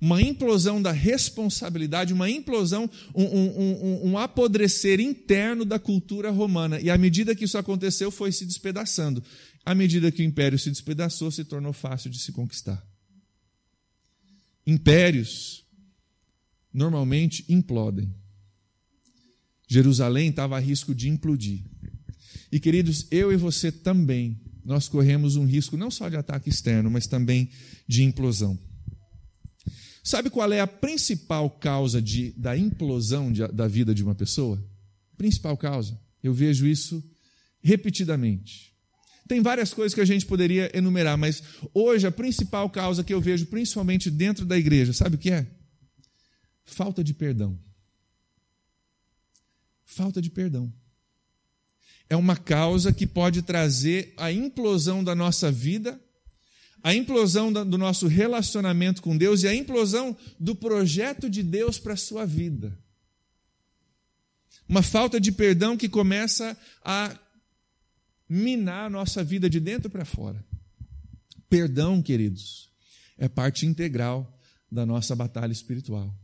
uma 0.00 0.20
implosão 0.20 0.82
da 0.82 0.90
responsabilidade, 0.90 2.12
uma 2.12 2.28
implosão, 2.28 2.90
um, 3.14 3.24
um, 3.24 3.48
um, 3.48 4.10
um, 4.10 4.18
apodrecer 4.18 4.98
interno 5.00 5.64
da 5.64 5.78
cultura 5.78 6.30
romana. 6.30 6.80
E 6.80 6.90
à 6.90 6.98
medida 6.98 7.34
que 7.34 7.44
isso 7.44 7.56
aconteceu, 7.56 8.10
foi 8.10 8.32
se 8.32 8.44
despedaçando. 8.44 9.22
À 9.64 9.74
medida 9.74 10.10
que 10.10 10.22
o 10.22 10.24
império 10.24 10.58
se 10.58 10.70
despedaçou, 10.70 11.30
se 11.30 11.44
tornou 11.44 11.72
fácil 11.72 12.10
de 12.10 12.18
se 12.18 12.32
conquistar. 12.32 12.84
Impérios 14.66 15.64
normalmente 16.72 17.44
implodem. 17.48 18.12
Jerusalém 19.72 20.28
estava 20.28 20.56
a 20.56 20.60
risco 20.60 20.94
de 20.94 21.08
implodir. 21.08 21.64
E 22.50 22.60
queridos, 22.60 23.06
eu 23.10 23.32
e 23.32 23.36
você 23.36 23.72
também, 23.72 24.38
nós 24.62 24.86
corremos 24.86 25.36
um 25.36 25.46
risco 25.46 25.78
não 25.78 25.90
só 25.90 26.10
de 26.10 26.16
ataque 26.16 26.50
externo, 26.50 26.90
mas 26.90 27.06
também 27.06 27.48
de 27.88 28.02
implosão. 28.02 28.58
Sabe 30.04 30.28
qual 30.28 30.52
é 30.52 30.60
a 30.60 30.66
principal 30.66 31.48
causa 31.48 32.02
de, 32.02 32.32
da 32.32 32.54
implosão 32.54 33.32
de, 33.32 33.48
da 33.48 33.66
vida 33.66 33.94
de 33.94 34.02
uma 34.02 34.14
pessoa? 34.14 34.62
Principal 35.16 35.56
causa. 35.56 35.98
Eu 36.22 36.34
vejo 36.34 36.66
isso 36.66 37.02
repetidamente. 37.62 38.74
Tem 39.26 39.40
várias 39.40 39.72
coisas 39.72 39.94
que 39.94 40.02
a 40.02 40.04
gente 40.04 40.26
poderia 40.26 40.70
enumerar, 40.76 41.16
mas 41.16 41.42
hoje 41.72 42.06
a 42.06 42.12
principal 42.12 42.68
causa 42.68 43.02
que 43.02 43.14
eu 43.14 43.22
vejo, 43.22 43.46
principalmente 43.46 44.10
dentro 44.10 44.44
da 44.44 44.58
igreja, 44.58 44.92
sabe 44.92 45.16
o 45.16 45.18
que 45.18 45.30
é? 45.30 45.46
Falta 46.66 47.02
de 47.02 47.14
perdão. 47.14 47.58
Falta 49.92 50.22
de 50.22 50.30
perdão 50.30 50.72
é 52.08 52.16
uma 52.16 52.36
causa 52.36 52.92
que 52.92 53.06
pode 53.06 53.40
trazer 53.42 54.12
a 54.18 54.30
implosão 54.30 55.02
da 55.02 55.14
nossa 55.14 55.50
vida, 55.50 55.98
a 56.82 56.94
implosão 56.94 57.50
do 57.50 57.78
nosso 57.78 58.06
relacionamento 58.06 59.00
com 59.00 59.16
Deus 59.16 59.42
e 59.42 59.48
a 59.48 59.54
implosão 59.54 60.16
do 60.38 60.54
projeto 60.54 61.30
de 61.30 61.42
Deus 61.42 61.78
para 61.78 61.94
a 61.94 61.96
sua 61.96 62.26
vida. 62.26 62.78
Uma 64.68 64.82
falta 64.82 65.18
de 65.20 65.32
perdão 65.32 65.76
que 65.76 65.88
começa 65.88 66.56
a 66.84 67.18
minar 68.28 68.86
a 68.86 68.90
nossa 68.90 69.22
vida 69.22 69.48
de 69.48 69.60
dentro 69.60 69.88
para 69.88 70.04
fora. 70.04 70.44
Perdão, 71.48 72.02
queridos, 72.02 72.70
é 73.16 73.28
parte 73.28 73.66
integral 73.66 74.38
da 74.70 74.84
nossa 74.84 75.14
batalha 75.14 75.52
espiritual. 75.52 76.14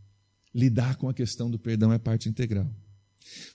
Lidar 0.55 0.97
com 0.97 1.09
a 1.09 1.15
questão 1.15 1.51
do 1.51 1.59
perdão 1.59 1.93
é 1.93 1.99
parte 1.99 2.29
integral. 2.29 2.71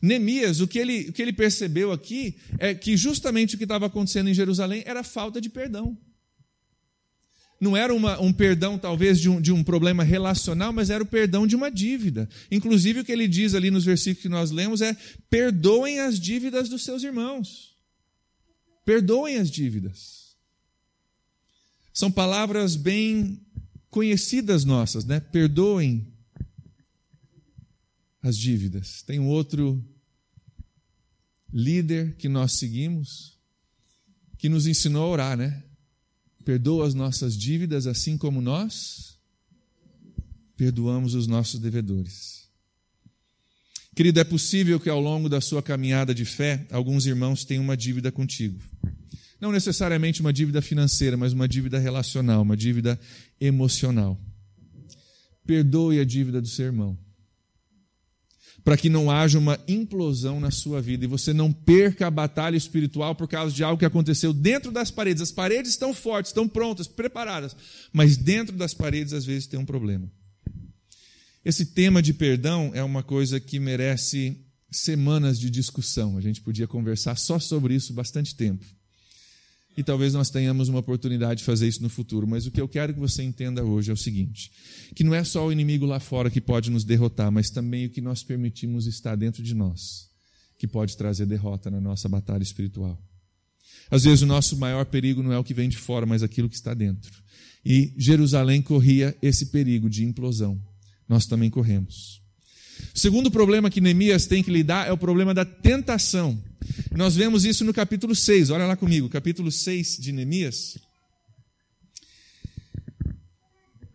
Neemias, 0.01 0.59
o 0.59 0.67
que, 0.67 0.79
ele, 0.79 1.09
o 1.09 1.13
que 1.13 1.21
ele 1.21 1.33
percebeu 1.33 1.91
aqui 1.91 2.35
é 2.59 2.73
que 2.73 2.97
justamente 2.97 3.55
o 3.55 3.57
que 3.57 3.63
estava 3.63 3.85
acontecendo 3.85 4.29
em 4.29 4.33
Jerusalém 4.33 4.83
era 4.85 5.03
falta 5.03 5.39
de 5.39 5.49
perdão. 5.49 5.97
Não 7.59 7.77
era 7.77 7.93
uma, 7.95 8.19
um 8.19 8.33
perdão, 8.33 8.77
talvez, 8.77 9.19
de 9.19 9.29
um, 9.29 9.39
de 9.39 9.51
um 9.51 9.63
problema 9.63 10.03
relacional, 10.03 10.73
mas 10.73 10.89
era 10.89 11.01
o 11.01 11.07
perdão 11.07 11.47
de 11.47 11.55
uma 11.55 11.71
dívida. 11.71 12.27
Inclusive, 12.51 12.99
o 12.99 13.05
que 13.05 13.11
ele 13.11 13.27
diz 13.27 13.55
ali 13.55 13.71
nos 13.71 13.85
versículos 13.85 14.21
que 14.21 14.27
nós 14.27 14.51
lemos 14.51 14.81
é: 14.81 14.93
perdoem 15.29 16.01
as 16.01 16.19
dívidas 16.19 16.67
dos 16.67 16.83
seus 16.83 17.03
irmãos. 17.03 17.73
Perdoem 18.85 19.37
as 19.37 19.49
dívidas. 19.49 20.35
São 21.93 22.11
palavras 22.11 22.75
bem 22.75 23.39
conhecidas 23.89 24.65
nossas, 24.65 25.05
né? 25.05 25.21
Perdoem 25.21 26.12
as 28.23 28.37
dívidas. 28.37 29.01
Tem 29.01 29.19
outro 29.19 29.83
líder 31.51 32.15
que 32.15 32.29
nós 32.29 32.53
seguimos 32.53 33.33
que 34.37 34.49
nos 34.49 34.65
ensinou 34.65 35.03
a 35.03 35.07
orar, 35.07 35.37
né? 35.37 35.63
Perdoa 36.43 36.87
as 36.87 36.93
nossas 36.93 37.37
dívidas 37.37 37.85
assim 37.85 38.17
como 38.17 38.41
nós 38.41 39.17
perdoamos 40.57 41.13
os 41.13 41.27
nossos 41.27 41.59
devedores. 41.59 42.43
Querido, 43.95 44.19
é 44.19 44.23
possível 44.23 44.79
que 44.79 44.89
ao 44.89 44.99
longo 44.99 45.29
da 45.29 45.39
sua 45.39 45.61
caminhada 45.61 46.13
de 46.13 46.25
fé, 46.25 46.65
alguns 46.71 47.05
irmãos 47.05 47.45
tenham 47.45 47.63
uma 47.63 47.77
dívida 47.77 48.11
contigo. 48.11 48.59
Não 49.39 49.51
necessariamente 49.51 50.21
uma 50.21 50.33
dívida 50.33 50.61
financeira, 50.61 51.15
mas 51.15 51.33
uma 51.33 51.47
dívida 51.47 51.77
relacional, 51.77 52.41
uma 52.41 52.57
dívida 52.57 52.99
emocional. 53.39 54.19
Perdoe 55.45 55.99
a 55.99 56.05
dívida 56.05 56.41
do 56.41 56.47
seu 56.47 56.65
irmão 56.65 56.97
para 58.63 58.77
que 58.77 58.89
não 58.89 59.11
haja 59.11 59.37
uma 59.37 59.59
implosão 59.67 60.39
na 60.39 60.49
sua 60.49 60.81
vida 60.81 61.03
e 61.03 61.07
você 61.07 61.33
não 61.33 61.51
perca 61.51 62.07
a 62.07 62.11
batalha 62.11 62.55
espiritual 62.55 63.13
por 63.13 63.27
causa 63.27 63.53
de 63.53 63.63
algo 63.63 63.79
que 63.79 63.85
aconteceu 63.85 64.33
dentro 64.33 64.71
das 64.71 64.89
paredes. 64.89 65.21
As 65.21 65.31
paredes 65.31 65.71
estão 65.71 65.93
fortes, 65.93 66.29
estão 66.29 66.47
prontas, 66.47 66.87
preparadas, 66.87 67.55
mas 67.91 68.15
dentro 68.15 68.55
das 68.55 68.73
paredes 68.73 69.13
às 69.13 69.25
vezes 69.25 69.47
tem 69.47 69.59
um 69.59 69.65
problema. 69.65 70.09
Esse 71.43 71.65
tema 71.65 72.01
de 72.01 72.13
perdão 72.13 72.71
é 72.73 72.83
uma 72.83 73.03
coisa 73.03 73.39
que 73.39 73.59
merece 73.59 74.37
semanas 74.71 75.37
de 75.37 75.49
discussão. 75.49 76.17
A 76.17 76.21
gente 76.21 76.41
podia 76.41 76.67
conversar 76.67 77.17
só 77.17 77.37
sobre 77.37 77.75
isso 77.75 77.93
bastante 77.93 78.33
tempo 78.35 78.65
e 79.75 79.83
talvez 79.83 80.13
nós 80.13 80.29
tenhamos 80.29 80.69
uma 80.69 80.79
oportunidade 80.79 81.39
de 81.39 81.45
fazer 81.45 81.67
isso 81.67 81.81
no 81.81 81.89
futuro. 81.89 82.27
Mas 82.27 82.45
o 82.45 82.51
que 82.51 82.61
eu 82.61 82.67
quero 82.67 82.93
que 82.93 82.99
você 82.99 83.23
entenda 83.23 83.63
hoje 83.63 83.89
é 83.89 83.93
o 83.93 83.97
seguinte: 83.97 84.51
que 84.95 85.03
não 85.03 85.13
é 85.13 85.23
só 85.23 85.47
o 85.47 85.51
inimigo 85.51 85.85
lá 85.85 85.99
fora 85.99 86.29
que 86.29 86.41
pode 86.41 86.69
nos 86.69 86.83
derrotar, 86.83 87.31
mas 87.31 87.49
também 87.49 87.85
o 87.85 87.89
que 87.89 88.01
nós 88.01 88.23
permitimos 88.23 88.85
estar 88.85 89.15
dentro 89.15 89.41
de 89.41 89.53
nós, 89.53 90.09
que 90.57 90.67
pode 90.67 90.95
trazer 90.95 91.25
derrota 91.25 91.71
na 91.71 91.81
nossa 91.81 92.07
batalha 92.07 92.43
espiritual. 92.43 93.01
Às 93.89 94.03
vezes 94.03 94.21
o 94.21 94.27
nosso 94.27 94.57
maior 94.57 94.85
perigo 94.85 95.21
não 95.21 95.33
é 95.33 95.37
o 95.37 95.43
que 95.43 95.53
vem 95.53 95.69
de 95.69 95.77
fora, 95.77 96.05
mas 96.05 96.23
aquilo 96.23 96.49
que 96.49 96.55
está 96.55 96.73
dentro. 96.73 97.11
E 97.65 97.93
Jerusalém 97.97 98.61
corria 98.61 99.15
esse 99.21 99.47
perigo 99.47 99.89
de 99.89 100.03
implosão. 100.03 100.61
Nós 101.07 101.25
também 101.25 101.49
corremos. 101.49 102.21
O 102.93 102.99
segundo 102.99 103.31
problema 103.31 103.69
que 103.69 103.81
Neemias 103.81 104.25
tem 104.25 104.43
que 104.43 104.51
lidar 104.51 104.87
é 104.87 104.91
o 104.91 104.97
problema 104.97 105.33
da 105.33 105.45
tentação. 105.45 106.41
Nós 106.95 107.15
vemos 107.15 107.45
isso 107.45 107.65
no 107.65 107.73
capítulo 107.73 108.15
6, 108.15 108.49
olha 108.49 108.65
lá 108.65 108.75
comigo, 108.75 109.09
capítulo 109.09 109.51
6 109.51 109.97
de 109.97 110.11
Neemias. 110.11 110.77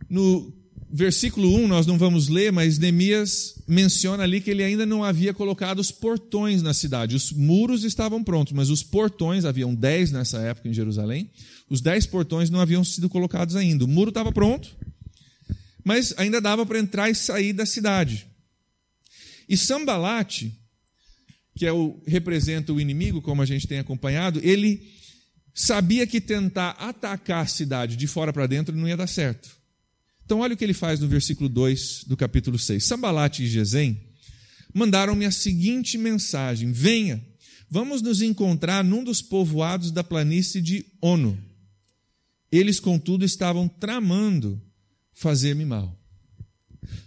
No 0.08 0.52
versículo 0.90 1.54
1 1.54 1.68
nós 1.68 1.86
não 1.86 1.98
vamos 1.98 2.28
ler, 2.28 2.50
mas 2.50 2.78
Neemias 2.78 3.54
menciona 3.68 4.22
ali 4.22 4.40
que 4.40 4.50
ele 4.50 4.64
ainda 4.64 4.86
não 4.86 5.04
havia 5.04 5.34
colocado 5.34 5.78
os 5.78 5.90
portões 5.90 6.62
na 6.62 6.72
cidade. 6.72 7.14
Os 7.14 7.30
muros 7.30 7.84
estavam 7.84 8.24
prontos, 8.24 8.52
mas 8.52 8.70
os 8.70 8.82
portões, 8.82 9.44
haviam 9.44 9.74
10 9.74 10.12
nessa 10.12 10.38
época 10.38 10.68
em 10.68 10.72
Jerusalém, 10.72 11.30
os 11.68 11.80
10 11.80 12.06
portões 12.06 12.48
não 12.48 12.60
haviam 12.60 12.82
sido 12.82 13.08
colocados 13.08 13.54
ainda. 13.54 13.84
O 13.84 13.88
muro 13.88 14.08
estava 14.08 14.32
pronto, 14.32 14.74
mas 15.84 16.14
ainda 16.16 16.40
dava 16.40 16.64
para 16.64 16.78
entrar 16.78 17.10
e 17.10 17.14
sair 17.14 17.52
da 17.52 17.66
cidade. 17.66 18.26
E 19.48 19.56
Sambalate, 19.56 20.57
que 21.58 21.66
é 21.66 21.72
o, 21.72 22.00
representa 22.06 22.72
o 22.72 22.80
inimigo, 22.80 23.20
como 23.20 23.42
a 23.42 23.44
gente 23.44 23.66
tem 23.66 23.80
acompanhado, 23.80 24.40
ele 24.44 24.88
sabia 25.52 26.06
que 26.06 26.20
tentar 26.20 26.70
atacar 26.78 27.42
a 27.42 27.48
cidade 27.48 27.96
de 27.96 28.06
fora 28.06 28.32
para 28.32 28.46
dentro 28.46 28.76
não 28.76 28.86
ia 28.86 28.96
dar 28.96 29.08
certo. 29.08 29.50
Então, 30.24 30.38
olha 30.38 30.54
o 30.54 30.56
que 30.56 30.62
ele 30.62 30.72
faz 30.72 31.00
no 31.00 31.08
versículo 31.08 31.48
2 31.48 32.04
do 32.06 32.16
capítulo 32.16 32.56
6. 32.56 32.84
Sambalate 32.84 33.42
e 33.42 33.48
Gesem 33.48 34.00
mandaram-me 34.72 35.24
a 35.24 35.32
seguinte 35.32 35.98
mensagem: 35.98 36.70
Venha, 36.70 37.20
vamos 37.68 38.02
nos 38.02 38.22
encontrar 38.22 38.84
num 38.84 39.02
dos 39.02 39.20
povoados 39.20 39.90
da 39.90 40.04
planície 40.04 40.62
de 40.62 40.86
Ono. 41.02 41.36
Eles, 42.52 42.78
contudo, 42.78 43.24
estavam 43.24 43.66
tramando 43.66 44.62
fazer-me 45.12 45.64
mal. 45.64 45.98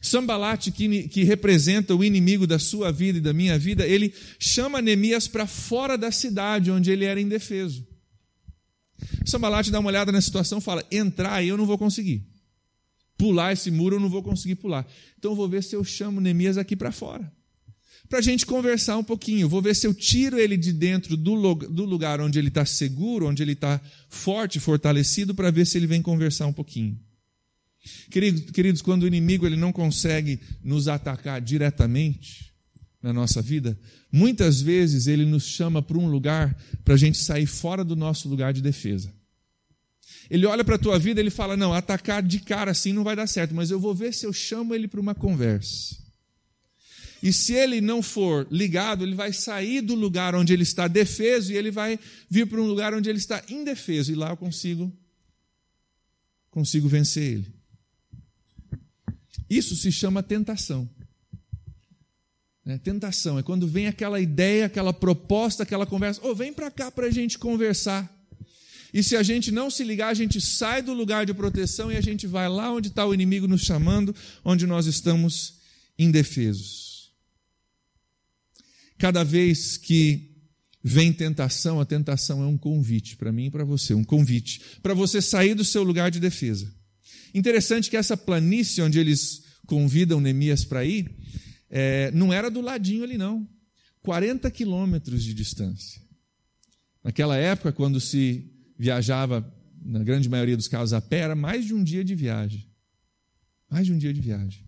Sambalate, 0.02 0.72
que, 0.72 1.08
que 1.08 1.24
representa 1.24 1.96
o 1.96 2.04
inimigo 2.04 2.46
da 2.46 2.60
sua 2.60 2.92
vida 2.92 3.18
e 3.18 3.22
da 3.22 3.34
minha 3.34 3.58
vida, 3.58 3.86
ele 3.88 4.14
chama 4.40 4.82
Neemias 4.82 5.28
para 5.28 5.48
fora 5.48 5.98
da 5.98 6.12
cidade 6.12 6.72
onde 6.72 6.92
ele 6.92 7.06
era 7.06 7.22
indefeso. 7.22 7.86
Sambalate 9.26 9.72
dá 9.72 9.80
uma 9.80 9.90
olhada 9.90 10.12
na 10.12 10.22
situação 10.22 10.62
fala: 10.62 10.86
entrar 10.92 11.34
aí 11.34 11.48
eu 11.48 11.58
não 11.58 11.66
vou 11.66 11.78
conseguir. 11.78 12.28
Pular 13.18 13.54
esse 13.54 13.70
muro 13.70 13.98
eu 13.98 14.00
não 14.00 14.10
vou 14.10 14.24
conseguir 14.24 14.56
pular. 14.56 14.88
Então 15.18 15.32
eu 15.32 15.36
vou 15.36 15.48
ver 15.48 15.64
se 15.64 15.76
eu 15.76 15.84
chamo 15.84 16.20
Neemias 16.20 16.58
aqui 16.58 16.76
para 16.76 16.92
fora. 16.92 17.32
Para 18.10 18.20
a 18.20 18.22
gente 18.22 18.46
conversar 18.46 18.98
um 18.98 19.04
pouquinho. 19.04 19.48
Vou 19.48 19.62
ver 19.62 19.76
se 19.76 19.88
eu 19.88 19.94
tiro 19.94 20.38
ele 20.40 20.58
de 20.58 20.74
dentro 20.74 21.16
do 21.16 21.86
lugar 21.86 22.20
onde 22.20 22.40
ele 22.40 22.50
está 22.50 22.66
seguro, 22.66 23.28
onde 23.28 23.42
ele 23.42 23.54
está 23.54 23.80
forte, 24.10 24.60
fortalecido, 24.60 25.34
para 25.34 25.52
ver 25.52 25.66
se 25.66 25.78
ele 25.78 25.88
vem 25.88 26.02
conversar 26.02 26.48
um 26.48 26.54
pouquinho. 26.54 27.00
Queridos, 28.10 28.82
quando 28.82 29.04
o 29.04 29.08
inimigo 29.08 29.46
ele 29.46 29.56
não 29.56 29.72
consegue 29.72 30.40
nos 30.64 30.88
atacar 30.88 31.42
diretamente 31.42 32.52
na 33.02 33.12
nossa 33.12 33.42
vida, 33.42 33.80
muitas 34.12 34.62
vezes 34.62 35.08
ele 35.08 35.26
nos 35.26 35.44
chama 35.46 35.82
para 35.82 35.98
um 35.98 36.08
lugar 36.08 36.56
para 36.84 36.94
a 36.94 36.98
gente 36.98 37.18
sair 37.18 37.48
fora 37.48 37.84
do 37.84 37.96
nosso 37.96 38.30
lugar 38.30 38.54
de 38.54 38.62
defesa. 38.62 39.12
Ele 40.30 40.46
olha 40.46 40.64
para 40.64 40.76
a 40.76 40.80
tua 40.80 41.00
vida 41.00 41.20
e 41.20 41.24
ele 41.24 41.32
fala: 41.32 41.58
Não, 41.58 41.74
atacar 41.74 42.22
de 42.22 42.40
cara 42.40 42.72
assim 42.72 42.94
não 42.94 43.04
vai 43.04 43.16
dar 43.16 43.28
certo, 43.28 43.56
mas 43.56 43.72
eu 43.72 43.80
vou 43.80 43.94
ver 43.96 44.14
se 44.14 44.26
eu 44.26 44.32
chamo 44.32 44.76
ele 44.76 44.88
para 44.88 45.02
uma 45.02 45.16
conversa. 45.16 46.00
E 47.24 47.32
se 47.32 47.54
ele 47.54 47.82
não 47.82 48.02
for 48.02 48.48
ligado, 48.50 49.04
ele 49.04 49.14
vai 49.14 49.32
sair 49.32 49.82
do 49.82 49.94
lugar 49.94 50.34
onde 50.34 50.54
ele 50.54 50.64
está 50.64 50.88
defeso 50.88 51.52
e 51.52 51.58
ele 51.58 51.70
vai 51.70 52.00
vir 52.30 52.48
para 52.48 52.60
um 52.60 52.66
lugar 52.66 52.94
onde 52.94 53.10
ele 53.10 53.20
está 53.20 53.44
indefeso. 53.48 54.12
E 54.12 54.16
lá 54.16 54.30
eu 54.32 54.38
consigo, 54.38 54.92
consigo 56.50 56.88
vencer 56.88 57.24
ele. 57.24 57.61
Isso 59.52 59.76
se 59.76 59.92
chama 59.92 60.24
tentação. 60.24 60.90
É, 62.66 62.78
tentação 62.78 63.38
é 63.38 63.44
quando 63.44 63.68
vem 63.68 63.86
aquela 63.86 64.22
ideia, 64.22 64.66
aquela 64.66 64.94
proposta, 64.94 65.64
aquela 65.64 65.86
conversa. 65.86 66.22
Oh, 66.24 66.34
vem 66.34 66.54
para 66.54 66.72
cá 66.72 66.90
para 66.90 67.08
a 67.08 67.12
gente 67.12 67.38
conversar. 67.38 68.10
E 68.94 69.04
se 69.04 69.14
a 69.18 69.22
gente 69.22 69.52
não 69.52 69.70
se 69.70 69.84
ligar, 69.84 70.08
a 70.08 70.14
gente 70.14 70.40
sai 70.40 70.82
do 70.82 70.94
lugar 70.94 71.26
de 71.26 71.34
proteção 71.34 71.92
e 71.92 71.98
a 71.98 72.02
gente 72.02 72.26
vai 72.28 72.48
lá 72.48 72.72
onde 72.72 72.88
está 72.88 73.06
o 73.06 73.14
inimigo 73.14 73.46
nos 73.46 73.64
chamando, 73.64 74.16
onde 74.46 74.66
nós 74.66 74.86
estamos 74.86 75.56
indefesos. 76.00 77.12
Cada 78.98 79.22
vez 79.22 79.76
que 79.76 80.32
vem 80.82 81.12
tentação, 81.12 81.82
a 81.82 81.86
tentação 81.86 82.42
é 82.42 82.46
um 82.46 82.58
convite 82.58 83.18
para 83.18 83.34
mim 83.34 83.48
e 83.48 83.52
para 83.52 83.66
você, 83.66 83.94
um 83.94 84.04
convite 84.04 84.62
para 84.82 84.94
você 84.94 85.22
sair 85.22 85.56
do 85.56 85.66
seu 85.66 85.84
lugar 85.84 86.10
de 86.10 86.22
defesa. 86.22 86.74
Interessante 87.34 87.90
que 87.90 87.98
essa 87.98 88.18
planície 88.18 88.82
onde 88.84 89.00
eles 89.00 89.44
convidam 89.66 90.20
Neemias 90.20 90.66
para 90.66 90.84
ir, 90.84 91.10
é, 91.70 92.12
não 92.12 92.34
era 92.34 92.52
do 92.52 92.62
ladinho 92.62 93.04
ali, 93.04 93.18
não. 93.18 93.48
40 94.02 94.50
quilômetros 94.52 95.24
de 95.24 95.34
distância. 95.34 96.02
Naquela 97.04 97.38
época, 97.38 97.72
quando 97.72 98.00
se 98.00 98.52
viajava, 98.78 99.48
na 99.84 100.04
grande 100.04 100.28
maioria 100.28 100.58
dos 100.58 100.68
casos, 100.68 100.94
a 100.94 101.02
pé, 101.02 101.20
era 101.20 101.36
mais 101.36 101.66
de 101.66 101.74
um 101.74 101.84
dia 101.84 102.04
de 102.04 102.14
viagem. 102.14 102.68
Mais 103.70 103.86
de 103.86 103.94
um 103.94 103.98
dia 103.98 104.14
de 104.14 104.20
viagem. 104.20 104.66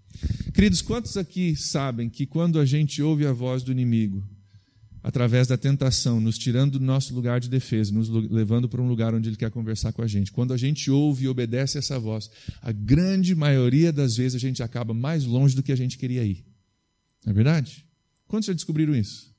Queridos, 0.54 0.82
quantos 0.82 1.18
aqui 1.18 1.56
sabem 1.56 2.10
que 2.10 2.26
quando 2.26 2.60
a 2.60 2.66
gente 2.66 3.02
ouve 3.02 3.26
a 3.26 3.34
voz 3.34 3.64
do 3.64 3.72
inimigo, 3.72 4.24
através 5.04 5.48
da 5.48 5.58
tentação, 5.58 6.22
nos 6.22 6.38
tirando 6.38 6.80
do 6.80 6.86
nosso 6.86 7.14
lugar 7.14 7.42
de 7.42 7.50
defesa, 7.50 7.92
nos 7.92 8.08
levando 8.08 8.70
para 8.70 8.82
um 8.82 8.88
lugar 8.88 9.14
onde 9.14 9.28
Ele 9.28 9.36
quer 9.36 9.52
conversar 9.52 9.92
com 9.92 10.02
a 10.02 10.08
gente. 10.08 10.32
Quando 10.32 10.54
a 10.54 10.58
gente 10.58 10.90
ouve 10.90 11.26
e 11.26 11.28
obedece 11.28 11.78
essa 11.78 12.00
voz, 12.00 12.32
a 12.62 12.72
grande 12.72 13.36
maioria 13.36 13.92
das 13.92 14.16
vezes 14.16 14.36
a 14.36 14.40
gente 14.40 14.64
acaba 14.64 14.94
mais 14.94 15.26
longe 15.26 15.56
do 15.56 15.62
que 15.62 15.74
a 15.74 15.76
gente 15.76 15.98
queria 15.98 16.24
ir. 16.24 16.46
Não 17.26 17.32
é 17.32 17.34
verdade? 17.36 17.86
Quantos 18.28 18.48
já 18.48 18.54
descobriram 18.54 18.96
isso? 18.96 19.34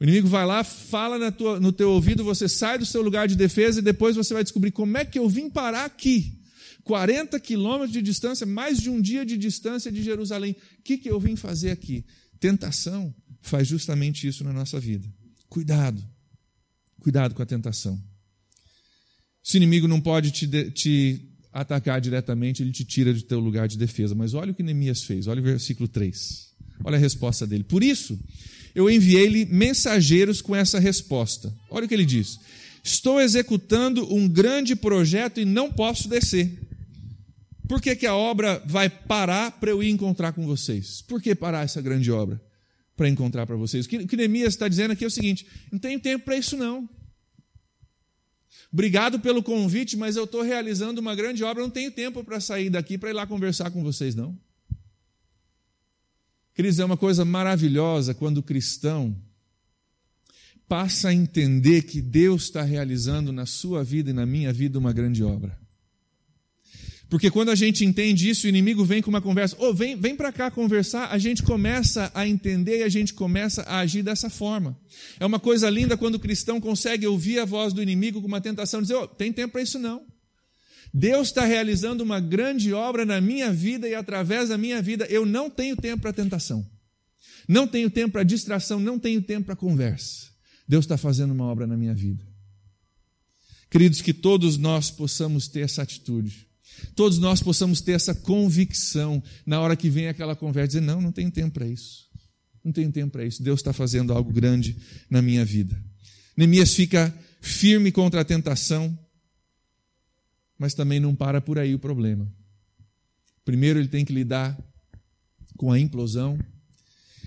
O 0.00 0.04
inimigo 0.04 0.26
vai 0.26 0.44
lá, 0.44 0.64
fala 0.64 1.30
tua, 1.30 1.60
no 1.60 1.72
teu 1.72 1.90
ouvido, 1.90 2.24
você 2.24 2.48
sai 2.48 2.76
do 2.78 2.86
seu 2.86 3.00
lugar 3.00 3.28
de 3.28 3.36
defesa 3.36 3.78
e 3.78 3.82
depois 3.82 4.16
você 4.16 4.34
vai 4.34 4.42
descobrir 4.42 4.72
como 4.72 4.96
é 4.98 5.04
que 5.04 5.18
eu 5.18 5.28
vim 5.28 5.48
parar 5.48 5.84
aqui. 5.84 6.40
40 6.82 7.38
quilômetros 7.38 7.92
de 7.92 8.02
distância, 8.02 8.46
mais 8.46 8.80
de 8.80 8.90
um 8.90 9.00
dia 9.00 9.24
de 9.24 9.36
distância 9.36 9.92
de 9.92 10.02
Jerusalém. 10.02 10.56
O 10.78 10.82
que, 10.82 10.98
que 10.98 11.10
eu 11.10 11.20
vim 11.20 11.36
fazer 11.36 11.70
aqui? 11.70 12.04
Tentação 12.40 13.14
faz 13.40 13.68
justamente 13.68 14.26
isso 14.26 14.44
na 14.44 14.52
nossa 14.52 14.78
vida. 14.78 15.08
Cuidado. 15.48 16.02
Cuidado 17.00 17.34
com 17.34 17.42
a 17.42 17.46
tentação. 17.46 18.00
Se 19.42 19.56
o 19.56 19.58
inimigo 19.58 19.88
não 19.88 20.00
pode 20.00 20.30
te, 20.30 20.70
te 20.70 21.28
atacar 21.52 22.00
diretamente, 22.00 22.62
ele 22.62 22.72
te 22.72 22.84
tira 22.84 23.12
do 23.12 23.22
teu 23.22 23.40
lugar 23.40 23.68
de 23.68 23.78
defesa. 23.78 24.14
Mas 24.14 24.34
olha 24.34 24.52
o 24.52 24.54
que 24.54 24.62
Neemias 24.62 25.02
fez. 25.02 25.26
Olha 25.26 25.40
o 25.40 25.44
versículo 25.44 25.88
3. 25.88 26.48
Olha 26.84 26.96
a 26.96 27.00
resposta 27.00 27.46
dele. 27.46 27.64
Por 27.64 27.82
isso, 27.82 28.18
eu 28.74 28.90
enviei-lhe 28.90 29.46
mensageiros 29.46 30.40
com 30.40 30.54
essa 30.54 30.78
resposta. 30.78 31.52
Olha 31.70 31.86
o 31.86 31.88
que 31.88 31.94
ele 31.94 32.04
diz. 32.04 32.38
Estou 32.82 33.20
executando 33.20 34.12
um 34.12 34.28
grande 34.28 34.76
projeto 34.76 35.40
e 35.40 35.44
não 35.44 35.72
posso 35.72 36.08
descer. 36.08 36.58
Por 37.66 37.82
que, 37.82 37.94
que 37.96 38.06
a 38.06 38.14
obra 38.14 38.62
vai 38.66 38.88
parar 38.88 39.52
para 39.52 39.70
eu 39.70 39.82
ir 39.82 39.90
encontrar 39.90 40.32
com 40.32 40.46
vocês? 40.46 41.02
Por 41.02 41.20
que 41.20 41.34
parar 41.34 41.64
essa 41.64 41.82
grande 41.82 42.10
obra? 42.10 42.40
Para 42.98 43.08
encontrar 43.08 43.46
para 43.46 43.54
vocês. 43.54 43.86
O 43.86 43.88
que 43.88 44.16
Neemias 44.16 44.54
está 44.54 44.66
dizendo 44.66 44.90
aqui 44.90 45.04
é 45.04 45.06
o 45.06 45.10
seguinte: 45.10 45.46
não 45.70 45.78
tenho 45.78 46.00
tempo 46.00 46.24
para 46.24 46.36
isso, 46.36 46.56
não. 46.56 46.90
Obrigado 48.72 49.20
pelo 49.20 49.42
convite, 49.42 49.96
mas 49.96 50.16
eu 50.16 50.24
estou 50.24 50.42
realizando 50.42 51.00
uma 51.00 51.14
grande 51.14 51.42
obra, 51.44 51.62
não 51.62 51.70
tenho 51.70 51.92
tempo 51.92 52.22
para 52.24 52.40
sair 52.40 52.68
daqui 52.68 52.98
para 52.98 53.10
ir 53.10 53.12
lá 53.14 53.26
conversar 53.26 53.70
com 53.70 53.82
vocês, 53.82 54.14
não. 54.14 54.36
Queridos, 56.52 56.80
é 56.80 56.84
uma 56.84 56.96
coisa 56.96 57.24
maravilhosa 57.24 58.12
quando 58.12 58.38
o 58.38 58.42
cristão 58.42 59.16
passa 60.66 61.08
a 61.08 61.14
entender 61.14 61.82
que 61.82 62.02
Deus 62.02 62.42
está 62.42 62.62
realizando 62.62 63.32
na 63.32 63.46
sua 63.46 63.84
vida 63.84 64.10
e 64.10 64.12
na 64.12 64.26
minha 64.26 64.52
vida 64.52 64.76
uma 64.76 64.92
grande 64.92 65.22
obra. 65.22 65.58
Porque 67.08 67.30
quando 67.30 67.50
a 67.50 67.54
gente 67.54 67.84
entende 67.86 68.28
isso, 68.28 68.46
o 68.46 68.50
inimigo 68.50 68.84
vem 68.84 69.00
com 69.00 69.08
uma 69.08 69.22
conversa, 69.22 69.56
oh, 69.58 69.72
vem, 69.72 69.96
vem 69.96 70.14
para 70.14 70.30
cá 70.30 70.50
conversar, 70.50 71.10
a 71.10 71.16
gente 71.16 71.42
começa 71.42 72.10
a 72.14 72.28
entender 72.28 72.80
e 72.80 72.82
a 72.82 72.88
gente 72.88 73.14
começa 73.14 73.62
a 73.62 73.78
agir 73.78 74.02
dessa 74.02 74.28
forma. 74.28 74.78
É 75.18 75.24
uma 75.24 75.40
coisa 75.40 75.70
linda 75.70 75.96
quando 75.96 76.16
o 76.16 76.20
cristão 76.20 76.60
consegue 76.60 77.06
ouvir 77.06 77.38
a 77.38 77.46
voz 77.46 77.72
do 77.72 77.82
inimigo 77.82 78.20
com 78.20 78.28
uma 78.28 78.42
tentação, 78.42 78.82
dizer, 78.82 78.94
oh, 78.94 79.08
tem 79.08 79.32
tempo 79.32 79.52
para 79.52 79.62
isso 79.62 79.78
não. 79.78 80.02
Deus 80.92 81.28
está 81.28 81.46
realizando 81.46 82.02
uma 82.02 82.20
grande 82.20 82.74
obra 82.74 83.06
na 83.06 83.20
minha 83.22 83.52
vida 83.52 83.88
e 83.88 83.94
através 83.94 84.50
da 84.50 84.58
minha 84.58 84.82
vida, 84.82 85.06
eu 85.06 85.24
não 85.24 85.48
tenho 85.48 85.76
tempo 85.76 86.02
para 86.02 86.12
tentação. 86.12 86.66
Não 87.48 87.66
tenho 87.66 87.88
tempo 87.88 88.12
para 88.12 88.22
distração, 88.22 88.78
não 88.78 88.98
tenho 88.98 89.22
tempo 89.22 89.46
para 89.46 89.56
conversa. 89.56 90.28
Deus 90.66 90.84
está 90.84 90.98
fazendo 90.98 91.30
uma 91.30 91.46
obra 91.46 91.66
na 91.66 91.76
minha 91.76 91.94
vida. 91.94 92.22
Queridos, 93.70 94.02
que 94.02 94.12
todos 94.12 94.58
nós 94.58 94.90
possamos 94.90 95.48
ter 95.48 95.60
essa 95.60 95.82
atitude 95.82 96.47
todos 96.94 97.18
nós 97.18 97.42
possamos 97.42 97.80
ter 97.80 97.92
essa 97.92 98.14
convicção 98.14 99.22
na 99.46 99.60
hora 99.60 99.76
que 99.76 99.88
vem 99.88 100.08
aquela 100.08 100.36
conversa, 100.36 100.68
dizer: 100.68 100.80
não, 100.80 101.00
não 101.00 101.12
tenho 101.12 101.30
tempo 101.30 101.54
para 101.54 101.66
isso. 101.66 102.08
Não 102.64 102.72
tenho 102.72 102.90
tempo 102.92 103.12
para 103.12 103.24
isso. 103.24 103.42
Deus 103.42 103.60
está 103.60 103.72
fazendo 103.72 104.12
algo 104.12 104.32
grande 104.32 104.76
na 105.08 105.22
minha 105.22 105.44
vida. 105.44 105.80
Neemias 106.36 106.74
fica 106.74 107.14
firme 107.40 107.90
contra 107.90 108.20
a 108.20 108.24
tentação, 108.24 108.96
mas 110.58 110.74
também 110.74 111.00
não 111.00 111.14
para 111.14 111.40
por 111.40 111.58
aí 111.58 111.74
o 111.74 111.78
problema. 111.78 112.30
Primeiro 113.44 113.78
ele 113.78 113.88
tem 113.88 114.04
que 114.04 114.12
lidar 114.12 114.58
com 115.56 115.72
a 115.72 115.78
implosão, 115.78 116.38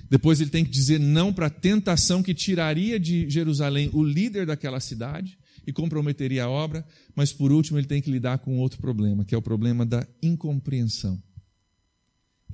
depois 0.10 0.40
ele 0.40 0.50
tem 0.50 0.64
que 0.64 0.70
dizer 0.70 1.00
não 1.00 1.34
para 1.34 1.48
a 1.48 1.50
tentação 1.50 2.22
que 2.22 2.34
tiraria 2.34 3.00
de 3.00 3.30
Jerusalém 3.30 3.90
o 3.94 4.04
líder 4.04 4.46
daquela 4.46 4.80
cidade 4.80 5.38
e 5.66 5.72
comprometeria 5.72 6.46
a 6.46 6.50
obra, 6.50 6.86
mas 7.16 7.32
por 7.32 7.52
último 7.52 7.78
ele 7.78 7.88
tem 7.88 8.02
que 8.02 8.12
lidar 8.12 8.40
com 8.40 8.58
outro 8.60 8.80
problema, 8.80 9.24
que 9.24 9.36
é 9.36 9.38
o 9.38 9.42
problema 9.42 9.86
da 9.86 10.06
incompreensão. 10.22 11.22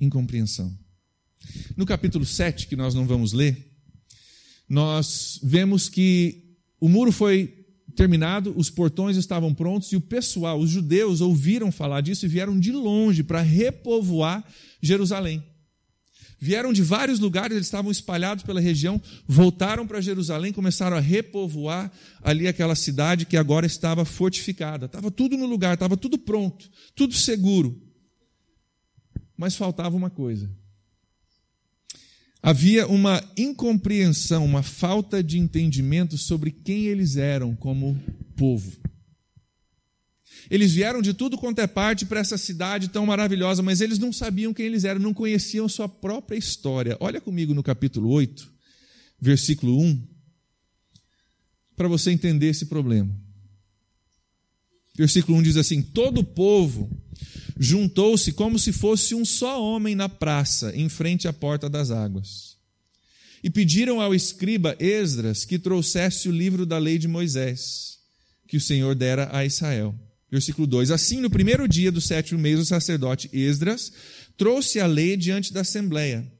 Incompreensão. 0.00 0.76
No 1.76 1.86
capítulo 1.86 2.24
7, 2.24 2.66
que 2.66 2.76
nós 2.76 2.94
não 2.94 3.06
vamos 3.06 3.32
ler, 3.32 3.56
nós 4.68 5.40
vemos 5.42 5.88
que 5.88 6.56
o 6.80 6.88
muro 6.88 7.10
foi 7.10 7.54
terminado, 7.96 8.54
os 8.56 8.70
portões 8.70 9.16
estavam 9.16 9.52
prontos 9.52 9.90
e 9.90 9.96
o 9.96 10.00
pessoal, 10.00 10.60
os 10.60 10.70
judeus, 10.70 11.20
ouviram 11.20 11.72
falar 11.72 12.00
disso 12.00 12.26
e 12.26 12.28
vieram 12.28 12.58
de 12.58 12.70
longe 12.70 13.24
para 13.24 13.40
repovoar 13.40 14.44
Jerusalém. 14.80 15.42
Vieram 16.40 16.72
de 16.72 16.82
vários 16.82 17.18
lugares, 17.18 17.56
eles 17.56 17.66
estavam 17.66 17.90
espalhados 17.90 18.44
pela 18.44 18.60
região, 18.60 19.00
voltaram 19.26 19.86
para 19.86 20.00
Jerusalém, 20.00 20.52
começaram 20.52 20.96
a 20.96 21.00
repovoar 21.00 21.90
ali 22.22 22.46
aquela 22.46 22.76
cidade 22.76 23.26
que 23.26 23.36
agora 23.36 23.66
estava 23.66 24.04
fortificada. 24.04 24.86
Estava 24.86 25.10
tudo 25.10 25.36
no 25.36 25.46
lugar, 25.46 25.74
estava 25.74 25.96
tudo 25.96 26.16
pronto, 26.16 26.70
tudo 26.94 27.14
seguro. 27.14 27.82
Mas 29.36 29.56
faltava 29.56 29.96
uma 29.96 30.10
coisa. 30.10 30.48
Havia 32.40 32.86
uma 32.86 33.20
incompreensão, 33.36 34.44
uma 34.44 34.62
falta 34.62 35.22
de 35.22 35.38
entendimento 35.38 36.16
sobre 36.16 36.52
quem 36.52 36.86
eles 36.86 37.16
eram 37.16 37.54
como 37.56 38.00
povo. 38.36 38.87
Eles 40.50 40.72
vieram 40.72 41.02
de 41.02 41.12
tudo 41.12 41.36
quanto 41.36 41.60
é 41.60 41.66
parte 41.66 42.06
para 42.06 42.20
essa 42.20 42.38
cidade 42.38 42.88
tão 42.88 43.04
maravilhosa, 43.04 43.62
mas 43.62 43.80
eles 43.80 43.98
não 43.98 44.12
sabiam 44.12 44.54
quem 44.54 44.66
eles 44.66 44.84
eram, 44.84 45.00
não 45.00 45.12
conheciam 45.12 45.68
sua 45.68 45.88
própria 45.88 46.38
história. 46.38 46.96
Olha 47.00 47.20
comigo 47.20 47.52
no 47.52 47.62
capítulo 47.62 48.08
8, 48.10 48.50
versículo 49.20 49.78
1, 49.78 50.08
para 51.76 51.86
você 51.86 52.10
entender 52.10 52.48
esse 52.48 52.66
problema. 52.66 53.14
Versículo 54.96 55.38
1 55.38 55.42
diz 55.42 55.56
assim: 55.56 55.82
Todo 55.82 56.18
o 56.18 56.24
povo 56.24 56.90
juntou-se 57.58 58.32
como 58.32 58.58
se 58.58 58.72
fosse 58.72 59.14
um 59.14 59.24
só 59.24 59.62
homem 59.62 59.94
na 59.94 60.08
praça, 60.08 60.74
em 60.74 60.88
frente 60.88 61.28
à 61.28 61.32
porta 61.32 61.68
das 61.68 61.90
águas. 61.90 62.56
E 63.42 63.50
pediram 63.50 64.00
ao 64.00 64.14
escriba 64.14 64.76
Esdras 64.80 65.44
que 65.44 65.58
trouxesse 65.58 66.28
o 66.28 66.32
livro 66.32 66.66
da 66.66 66.78
lei 66.78 66.98
de 66.98 67.06
Moisés, 67.06 67.98
que 68.48 68.56
o 68.56 68.60
Senhor 68.60 68.94
dera 68.94 69.28
a 69.32 69.44
Israel. 69.44 69.94
Versículo 70.30 70.66
2: 70.66 70.90
Assim, 70.90 71.20
no 71.20 71.30
primeiro 71.30 71.66
dia 71.66 71.90
do 71.90 72.00
sétimo 72.00 72.38
mês, 72.38 72.58
o 72.58 72.64
sacerdote 72.64 73.30
Esdras 73.32 73.92
trouxe 74.36 74.78
a 74.78 74.86
lei 74.86 75.16
diante 75.16 75.52
da 75.52 75.62
assembleia, 75.62 76.30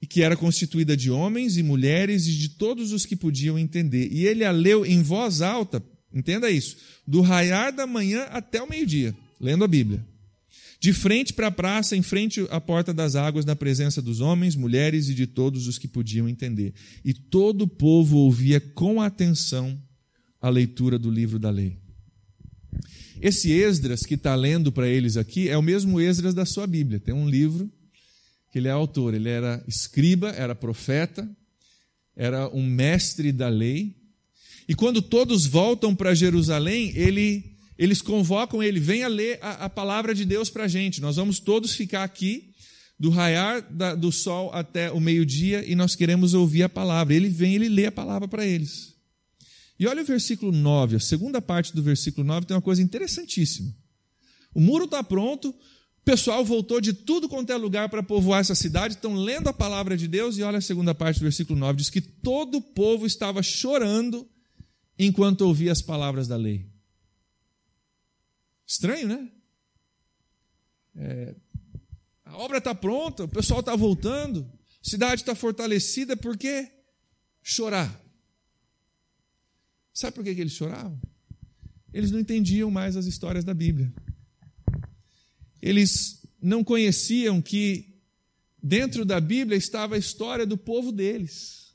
e 0.00 0.06
que 0.06 0.22
era 0.22 0.36
constituída 0.36 0.96
de 0.96 1.10
homens 1.10 1.56
e 1.56 1.62
mulheres 1.62 2.26
e 2.26 2.32
de 2.32 2.50
todos 2.50 2.92
os 2.92 3.06
que 3.06 3.16
podiam 3.16 3.58
entender. 3.58 4.08
E 4.12 4.26
ele 4.26 4.44
a 4.44 4.50
leu 4.50 4.84
em 4.84 5.02
voz 5.02 5.40
alta, 5.40 5.82
entenda 6.12 6.50
isso, 6.50 6.76
do 7.06 7.20
raiar 7.20 7.74
da 7.74 7.86
manhã 7.86 8.24
até 8.30 8.62
o 8.62 8.68
meio-dia, 8.68 9.16
lendo 9.40 9.64
a 9.64 9.68
Bíblia. 9.68 10.06
De 10.78 10.92
frente 10.92 11.32
para 11.32 11.46
a 11.46 11.50
praça, 11.50 11.96
em 11.96 12.02
frente 12.02 12.46
à 12.50 12.60
porta 12.60 12.92
das 12.92 13.16
águas, 13.16 13.46
na 13.46 13.56
presença 13.56 14.02
dos 14.02 14.20
homens, 14.20 14.54
mulheres 14.54 15.08
e 15.08 15.14
de 15.14 15.26
todos 15.26 15.66
os 15.66 15.78
que 15.78 15.88
podiam 15.88 16.28
entender. 16.28 16.74
E 17.02 17.14
todo 17.14 17.62
o 17.62 17.68
povo 17.68 18.18
ouvia 18.18 18.60
com 18.60 19.00
atenção 19.00 19.80
a 20.38 20.50
leitura 20.50 20.98
do 20.98 21.10
livro 21.10 21.38
da 21.38 21.48
lei. 21.48 21.83
Esse 23.20 23.52
Esdras 23.52 24.02
que 24.02 24.14
está 24.14 24.34
lendo 24.34 24.72
para 24.72 24.88
eles 24.88 25.16
aqui 25.16 25.48
é 25.48 25.56
o 25.56 25.62
mesmo 25.62 26.00
Esdras 26.00 26.34
da 26.34 26.44
sua 26.44 26.66
Bíblia. 26.66 27.00
Tem 27.00 27.14
um 27.14 27.28
livro 27.28 27.70
que 28.54 28.58
ele 28.58 28.68
é 28.68 28.70
autor. 28.70 29.14
Ele 29.14 29.28
era 29.28 29.62
escriba, 29.66 30.30
era 30.30 30.54
profeta, 30.54 31.28
era 32.16 32.48
um 32.48 32.64
mestre 32.64 33.32
da 33.32 33.48
lei. 33.48 33.96
E 34.68 34.74
quando 34.74 35.02
todos 35.02 35.44
voltam 35.44 35.94
para 35.94 36.14
Jerusalém, 36.14 36.92
ele, 36.94 37.56
eles 37.76 38.00
convocam 38.00 38.62
ele, 38.62 38.78
venha 38.78 39.08
ler 39.08 39.38
a, 39.42 39.64
a 39.64 39.68
palavra 39.68 40.14
de 40.14 40.24
Deus 40.24 40.50
para 40.50 40.64
a 40.64 40.68
gente. 40.68 41.00
Nós 41.00 41.16
vamos 41.16 41.40
todos 41.40 41.74
ficar 41.74 42.04
aqui 42.04 42.50
do 42.98 43.10
raiar 43.10 43.60
da, 43.72 43.94
do 43.94 44.12
sol 44.12 44.50
até 44.52 44.90
o 44.90 45.00
meio-dia 45.00 45.64
e 45.68 45.74
nós 45.74 45.96
queremos 45.96 46.32
ouvir 46.32 46.62
a 46.62 46.68
palavra. 46.68 47.12
Ele 47.12 47.28
vem, 47.28 47.56
ele 47.56 47.68
lê 47.68 47.86
a 47.86 47.92
palavra 47.92 48.28
para 48.28 48.46
eles. 48.46 48.93
E 49.78 49.86
olha 49.86 50.02
o 50.02 50.04
versículo 50.04 50.52
9, 50.52 50.96
a 50.96 51.00
segunda 51.00 51.42
parte 51.42 51.74
do 51.74 51.82
versículo 51.82 52.26
9 52.26 52.46
tem 52.46 52.56
uma 52.56 52.62
coisa 52.62 52.82
interessantíssima. 52.82 53.74
O 54.54 54.60
muro 54.60 54.84
está 54.84 55.02
pronto, 55.02 55.48
o 55.48 56.04
pessoal 56.04 56.44
voltou 56.44 56.80
de 56.80 56.92
tudo 56.92 57.28
quanto 57.28 57.50
é 57.50 57.56
lugar 57.56 57.88
para 57.88 58.02
povoar 58.02 58.40
essa 58.40 58.54
cidade, 58.54 58.94
estão 58.94 59.14
lendo 59.14 59.48
a 59.48 59.52
palavra 59.52 59.96
de 59.96 60.06
Deus, 60.06 60.38
e 60.38 60.42
olha 60.42 60.58
a 60.58 60.62
segunda 60.62 60.94
parte 60.94 61.18
do 61.18 61.22
versículo 61.24 61.58
9, 61.58 61.78
diz 61.78 61.90
que 61.90 62.00
todo 62.00 62.58
o 62.58 62.62
povo 62.62 63.04
estava 63.06 63.42
chorando 63.42 64.28
enquanto 64.98 65.40
ouvia 65.40 65.72
as 65.72 65.82
palavras 65.82 66.28
da 66.28 66.36
lei. 66.36 66.66
Estranho, 68.66 69.08
né? 69.08 69.30
É, 70.96 71.34
a 72.24 72.36
obra 72.36 72.58
está 72.58 72.74
pronta, 72.74 73.24
o 73.24 73.28
pessoal 73.28 73.60
está 73.60 73.74
voltando, 73.74 74.48
a 74.84 74.88
cidade 74.88 75.22
está 75.22 75.34
fortalecida, 75.34 76.16
por 76.16 76.36
que 76.36 76.68
chorar? 77.42 78.03
Sabe 79.94 80.16
por 80.16 80.24
que 80.24 80.30
eles 80.30 80.52
choravam? 80.52 81.00
Eles 81.92 82.10
não 82.10 82.18
entendiam 82.18 82.68
mais 82.68 82.96
as 82.96 83.06
histórias 83.06 83.44
da 83.44 83.54
Bíblia. 83.54 83.94
Eles 85.62 86.26
não 86.42 86.64
conheciam 86.64 87.40
que 87.40 87.94
dentro 88.60 89.04
da 89.04 89.20
Bíblia 89.20 89.56
estava 89.56 89.94
a 89.94 89.98
história 89.98 90.44
do 90.44 90.58
povo 90.58 90.90
deles. 90.90 91.72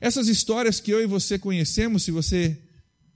Essas 0.00 0.28
histórias 0.28 0.80
que 0.80 0.90
eu 0.90 1.02
e 1.02 1.06
você 1.06 1.38
conhecemos, 1.38 2.04
se 2.04 2.10
você 2.10 2.58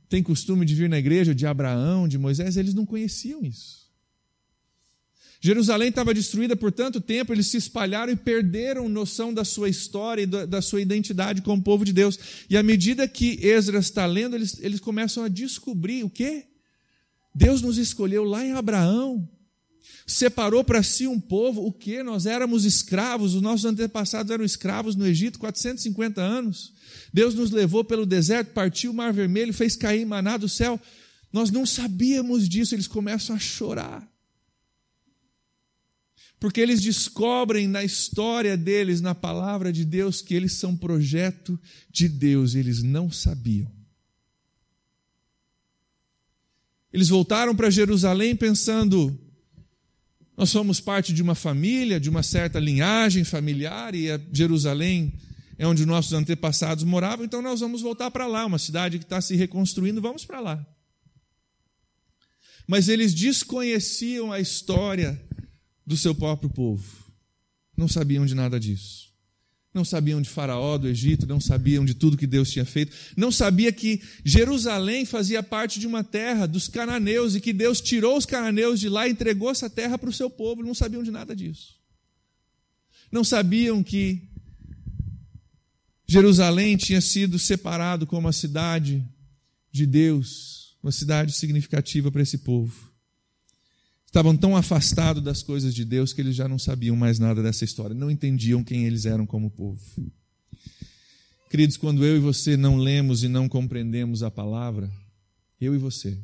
tem 0.07 0.23
costume 0.23 0.67
de 0.67 0.75
vir 0.75 0.89
na 0.89 0.99
igreja 0.99 1.35
de 1.35 1.47
Abraão, 1.47 2.07
de 2.07 2.19
Moisés, 2.19 2.59
eles 2.59 2.75
não 2.75 2.85
conheciam 2.85 3.43
isso. 3.43 3.84
Jerusalém 5.41 5.91
estava 5.91 6.15
destruída 6.15 6.57
por 6.57 6.73
tanto 6.73 7.01
tempo, 7.01 7.33
eles 7.33 7.49
se 7.49 7.59
espalharam 7.59 8.13
e 8.13 8.17
perderam 8.17 8.89
noção 8.89 9.33
da 9.33 9.45
sua 9.45 9.69
história 9.69 10.23
e 10.23 10.27
da 10.27 10.63
sua 10.63 10.81
identidade 10.81 11.43
como 11.43 11.63
povo 11.63 11.85
de 11.85 11.93
Deus. 11.93 12.19
E 12.49 12.57
à 12.57 12.63
medida 12.63 13.07
que 13.07 13.39
Esdras 13.47 13.87
está 13.87 14.07
lendo, 14.07 14.37
eles, 14.37 14.59
eles 14.61 14.81
começam 14.81 15.23
a 15.23 15.29
descobrir 15.29 16.03
o 16.03 16.11
quê? 16.11 16.45
Deus 17.35 17.61
nos 17.61 17.77
escolheu 17.79 18.25
lá 18.25 18.45
em 18.45 18.53
Abraão, 18.53 19.29
separou 20.07 20.63
para 20.63 20.83
si 20.83 21.07
um 21.07 21.21
povo, 21.21 21.67
o 21.67 21.73
que? 21.73 22.03
Nós 22.03 22.27
éramos 22.27 22.65
escravos, 22.65 23.35
os 23.35 23.43
nossos 23.43 23.67
antepassados 23.67 24.31
eram 24.31 24.45
escravos 24.45 24.97
no 24.97 25.07
Egito 25.07 25.39
450 25.39 26.23
anos. 26.23 26.73
Deus 27.13 27.35
nos 27.35 27.51
levou 27.51 27.85
pelo 27.85 28.07
deserto, 28.07 28.53
partiu 28.53 28.93
o 28.93 28.95
mar 28.95 29.13
vermelho, 29.13 29.53
fez 29.53 29.77
cair 29.77 30.07
maná 30.07 30.37
do 30.37 30.49
céu. 30.49 30.81
Nós 31.33 31.51
não 31.51 31.67
sabíamos 31.67 32.49
disso, 32.49 32.75
eles 32.75 32.87
começam 32.87 33.35
a 33.35 33.39
chorar 33.39 34.14
porque 36.45 36.61
eles 36.61 36.83
descobrem 36.83 37.67
na 37.67 37.83
história 37.83 38.55
deles, 38.55 39.01
na 39.01 39.15
palavra 39.15 39.73
de 39.73 39.83
Deus, 39.83 40.21
que 40.21 40.35
eles 40.35 40.53
são 40.53 40.77
projeto 40.77 41.59
de 41.91 42.07
Deus, 42.07 42.55
eles 42.55 42.83
não 42.83 43.11
sabiam. 43.11 43.73
Eles 46.93 47.09
voltaram 47.09 47.57
para 47.57 47.71
Jerusalém 47.71 48.37
pensando: 48.37 49.19
nós 50.37 50.51
somos 50.51 50.81
parte 50.81 51.15
de 51.15 51.23
uma 51.23 51.35
família, 51.35 51.99
de 51.99 52.11
uma 52.11 52.23
certa 52.23 52.61
linhagem 52.61 53.25
familiar, 53.25 53.95
e 53.95 54.09
Jerusalém 54.31 55.15
é 55.57 55.67
onde 55.67 55.87
nossos 55.87 56.13
antepassados 56.13 56.85
moravam, 56.85 57.25
então 57.25 57.41
nós 57.41 57.61
vamos 57.61 57.81
voltar 57.81 58.11
para 58.11 58.27
lá, 58.27 58.45
uma 58.45 58.59
cidade 58.59 58.99
que 58.99 59.05
está 59.05 59.19
se 59.19 59.35
reconstruindo, 59.35 60.03
vamos 60.03 60.27
para 60.27 60.41
lá. 60.41 60.67
Mas 62.67 62.91
eles 62.91 63.15
desconheciam 63.15 64.31
a 64.31 64.39
história 64.39 65.19
do 65.87 65.97
seu 65.97 66.15
próprio 66.15 66.51
povo. 66.51 67.05
Não 67.77 67.89
sabiam 67.89 68.25
de 68.25 68.35
nada 68.35 68.59
disso. 68.59 69.13
Não 69.73 69.85
sabiam 69.85 70.23
de 70.23 70.29
Faraó, 70.29 70.79
do 70.79 70.87
Egito, 70.87 71.27
não 71.27 71.41
sabiam 71.41 71.85
de 71.85 71.95
tudo 71.95 72.17
que 72.17 72.29
Deus 72.29 72.49
tinha 72.51 72.65
feito. 72.65 72.95
Não 73.17 73.33
sabia 73.33 73.73
que 73.73 74.01
Jerusalém 74.25 75.05
fazia 75.05 75.43
parte 75.43 75.81
de 75.81 75.87
uma 75.87 76.05
terra 76.05 76.47
dos 76.47 76.69
cananeus 76.69 77.35
e 77.35 77.41
que 77.41 77.53
Deus 77.53 77.81
tirou 77.81 78.17
os 78.17 78.25
cananeus 78.25 78.79
de 78.79 78.89
lá 78.89 79.09
e 79.09 79.11
entregou 79.11 79.51
essa 79.51 79.69
terra 79.69 79.99
para 79.99 80.09
o 80.09 80.13
seu 80.13 80.31
povo. 80.31 80.63
Não 80.63 80.75
sabiam 80.75 81.03
de 81.03 81.11
nada 81.11 81.35
disso. 81.35 81.75
Não 83.11 83.25
sabiam 83.25 83.83
que 83.83 84.23
Jerusalém 86.07 86.77
tinha 86.77 87.01
sido 87.01 87.37
separado 87.37 88.07
como 88.07 88.29
a 88.29 88.33
cidade 88.33 89.05
de 89.73 89.87
Deus, 89.87 90.77
uma 90.81 90.93
cidade 90.93 91.33
significativa 91.33 92.13
para 92.13 92.23
esse 92.23 92.39
povo 92.39 92.94
estavam 94.15 94.37
tão 94.37 94.57
afastados 94.57 95.21
das 95.21 95.43
coisas 95.43 95.75
de 95.75 95.85
Deus 95.85 96.13
que 96.13 96.21
eles 96.21 96.37
já 96.37 96.47
não 96.47 96.57
sabiam 96.57 96.95
mais 96.95 97.19
nada 97.19 97.43
dessa 97.43 97.65
história, 97.65 97.97
não 97.97 98.09
entendiam 98.09 98.63
quem 98.63 98.85
eles 98.85 99.07
eram 99.07 99.27
como 99.27 99.51
povo. 99.51 99.83
Queridos, 101.51 101.77
quando 101.77 102.05
eu 102.05 102.17
e 102.17 102.21
você 102.21 102.57
não 102.57 102.77
lemos 102.77 103.25
e 103.25 103.29
não 103.29 103.49
compreendemos 103.49 104.23
a 104.23 104.31
palavra, 104.31 104.89
eu 105.61 105.75
e 105.75 105.79
você, 105.79 106.17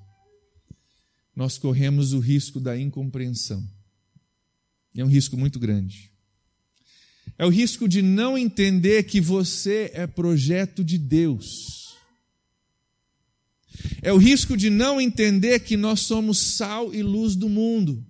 nós 1.35 1.59
corremos 1.59 2.12
o 2.12 2.20
risco 2.20 2.61
da 2.61 2.79
incompreensão. 2.79 3.68
É 4.96 5.05
um 5.05 5.09
risco 5.09 5.37
muito 5.37 5.59
grande. 5.59 6.12
É 7.37 7.44
o 7.44 7.48
risco 7.48 7.88
de 7.88 8.03
não 8.03 8.38
entender 8.38 9.03
que 9.03 9.20
você 9.20 9.90
é 9.94 10.07
projeto 10.07 10.85
de 10.85 10.96
Deus 10.96 11.80
é 14.02 14.12
o 14.12 14.16
risco 14.16 14.56
de 14.56 14.70
não 14.70 15.00
entender 15.00 15.61
que 15.61 15.76
nós 15.76 16.00
somos 16.00 16.38
sal 16.38 16.94
e 16.94 17.02
luz 17.02 17.37
do 17.37 17.48
mundo. 17.48 18.04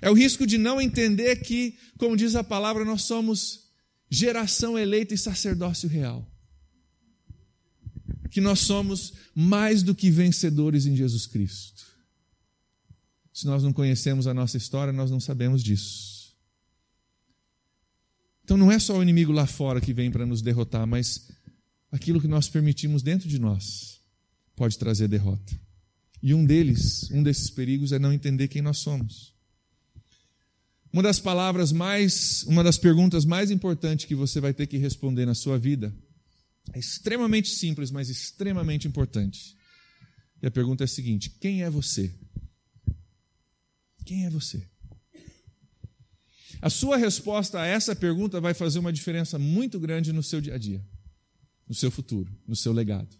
É 0.00 0.10
o 0.10 0.14
risco 0.14 0.46
de 0.46 0.58
não 0.58 0.80
entender 0.80 1.36
que, 1.36 1.76
como 1.96 2.16
diz 2.16 2.34
a 2.36 2.44
palavra, 2.44 2.84
nós 2.84 3.02
somos 3.02 3.68
geração 4.10 4.78
eleita 4.78 5.14
e 5.14 5.18
sacerdócio 5.18 5.88
real. 5.88 6.26
Que 8.30 8.40
nós 8.40 8.60
somos 8.60 9.14
mais 9.34 9.82
do 9.82 9.94
que 9.94 10.10
vencedores 10.10 10.86
em 10.86 10.94
Jesus 10.94 11.26
Cristo. 11.26 11.86
Se 13.32 13.46
nós 13.46 13.62
não 13.62 13.72
conhecemos 13.72 14.26
a 14.26 14.34
nossa 14.34 14.56
história, 14.56 14.92
nós 14.92 15.10
não 15.10 15.20
sabemos 15.20 15.62
disso. 15.62 16.36
Então 18.44 18.56
não 18.56 18.72
é 18.72 18.78
só 18.78 18.96
o 18.96 19.02
inimigo 19.02 19.30
lá 19.30 19.46
fora 19.46 19.80
que 19.80 19.92
vem 19.92 20.10
para 20.10 20.24
nos 20.24 20.40
derrotar, 20.40 20.86
mas 20.86 21.28
aquilo 21.90 22.20
que 22.20 22.28
nós 22.28 22.48
permitimos 22.48 23.02
dentro 23.02 23.28
de 23.28 23.38
nós 23.38 24.00
pode 24.54 24.78
trazer 24.78 25.08
derrota. 25.08 25.58
E 26.22 26.34
um 26.34 26.44
deles, 26.44 27.10
um 27.10 27.22
desses 27.22 27.48
perigos 27.48 27.92
é 27.92 27.98
não 27.98 28.12
entender 28.12 28.48
quem 28.48 28.60
nós 28.60 28.78
somos. 28.78 29.32
Uma 30.92 31.02
das 31.02 31.20
palavras 31.20 31.70
mais, 31.70 32.42
uma 32.44 32.64
das 32.64 32.78
perguntas 32.78 33.24
mais 33.24 33.50
importantes 33.50 34.06
que 34.06 34.14
você 34.14 34.40
vai 34.40 34.52
ter 34.52 34.66
que 34.66 34.78
responder 34.78 35.26
na 35.26 35.34
sua 35.34 35.58
vida 35.58 35.94
é 36.72 36.78
extremamente 36.78 37.48
simples, 37.48 37.90
mas 37.90 38.08
extremamente 38.08 38.88
importante. 38.88 39.56
E 40.42 40.46
a 40.46 40.50
pergunta 40.50 40.84
é 40.84 40.86
a 40.86 40.88
seguinte: 40.88 41.30
quem 41.40 41.62
é 41.62 41.70
você? 41.70 42.12
Quem 44.04 44.26
é 44.26 44.30
você? 44.30 44.66
A 46.60 46.70
sua 46.70 46.96
resposta 46.96 47.60
a 47.60 47.66
essa 47.66 47.94
pergunta 47.94 48.40
vai 48.40 48.54
fazer 48.54 48.78
uma 48.78 48.92
diferença 48.92 49.38
muito 49.38 49.78
grande 49.78 50.12
no 50.12 50.22
seu 50.22 50.40
dia 50.40 50.54
a 50.54 50.58
dia, 50.58 50.84
no 51.68 51.74
seu 51.74 51.90
futuro, 51.90 52.30
no 52.46 52.56
seu 52.56 52.72
legado. 52.72 53.16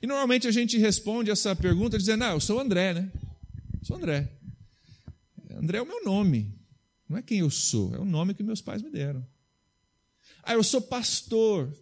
E 0.00 0.06
normalmente 0.06 0.46
a 0.46 0.50
gente 0.50 0.78
responde 0.78 1.30
essa 1.30 1.54
pergunta 1.54 1.98
dizendo: 1.98 2.24
Ah, 2.24 2.30
eu 2.30 2.40
sou 2.40 2.60
André, 2.60 2.94
né? 2.94 3.10
Eu 3.78 3.84
sou 3.84 3.96
André. 3.96 4.32
André 5.50 5.78
é 5.78 5.82
o 5.82 5.86
meu 5.86 6.04
nome. 6.04 6.54
Não 7.08 7.16
é 7.16 7.22
quem 7.22 7.38
eu 7.38 7.50
sou, 7.50 7.94
é 7.94 7.98
o 7.98 8.04
nome 8.04 8.34
que 8.34 8.42
meus 8.42 8.60
pais 8.60 8.82
me 8.82 8.90
deram. 8.90 9.26
Ah, 10.42 10.54
eu 10.54 10.62
sou 10.62 10.80
pastor. 10.80 11.72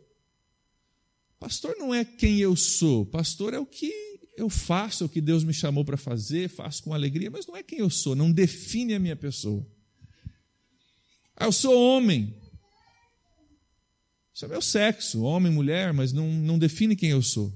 Pastor 1.38 1.76
não 1.78 1.94
é 1.94 2.04
quem 2.04 2.38
eu 2.38 2.56
sou, 2.56 3.04
pastor 3.04 3.52
é 3.52 3.58
o 3.58 3.66
que 3.66 3.92
eu 4.36 4.48
faço, 4.48 5.04
é 5.04 5.06
o 5.06 5.10
que 5.10 5.20
Deus 5.20 5.44
me 5.44 5.52
chamou 5.52 5.84
para 5.84 5.96
fazer, 5.96 6.48
faço 6.48 6.82
com 6.82 6.94
alegria, 6.94 7.30
mas 7.30 7.46
não 7.46 7.56
é 7.56 7.62
quem 7.62 7.80
eu 7.80 7.90
sou, 7.90 8.16
não 8.16 8.32
define 8.32 8.94
a 8.94 8.98
minha 8.98 9.16
pessoa. 9.16 9.64
Ah, 11.36 11.46
eu 11.46 11.52
sou 11.52 11.74
homem. 11.78 12.34
Isso 14.34 14.44
é 14.44 14.48
meu 14.48 14.60
sexo, 14.60 15.22
homem, 15.22 15.52
mulher, 15.52 15.92
mas 15.92 16.12
não, 16.12 16.28
não 16.28 16.58
define 16.58 16.96
quem 16.96 17.10
eu 17.10 17.22
sou. 17.22 17.52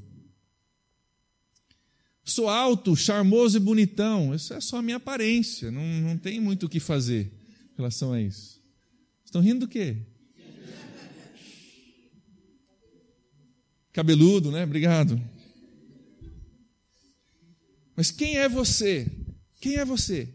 Sou 2.24 2.48
alto, 2.48 2.94
charmoso 2.94 3.56
e 3.56 3.60
bonitão. 3.60 4.32
Isso 4.32 4.54
é 4.54 4.60
só 4.60 4.76
a 4.76 4.82
minha 4.82 4.98
aparência, 4.98 5.72
não, 5.72 5.82
não 5.82 6.16
tem 6.16 6.38
muito 6.38 6.66
o 6.66 6.68
que 6.68 6.78
fazer 6.78 7.32
em 7.72 7.76
relação 7.76 8.12
a 8.12 8.20
isso. 8.20 8.62
Estão 9.24 9.40
rindo 9.40 9.60
do 9.60 9.68
quê? 9.68 9.96
Cabeludo, 13.92 14.52
né? 14.52 14.62
Obrigado. 14.62 15.20
Mas 17.96 18.12
quem 18.12 18.36
é 18.36 18.48
você? 18.48 19.10
Quem 19.60 19.74
é 19.74 19.84
você? 19.84 20.32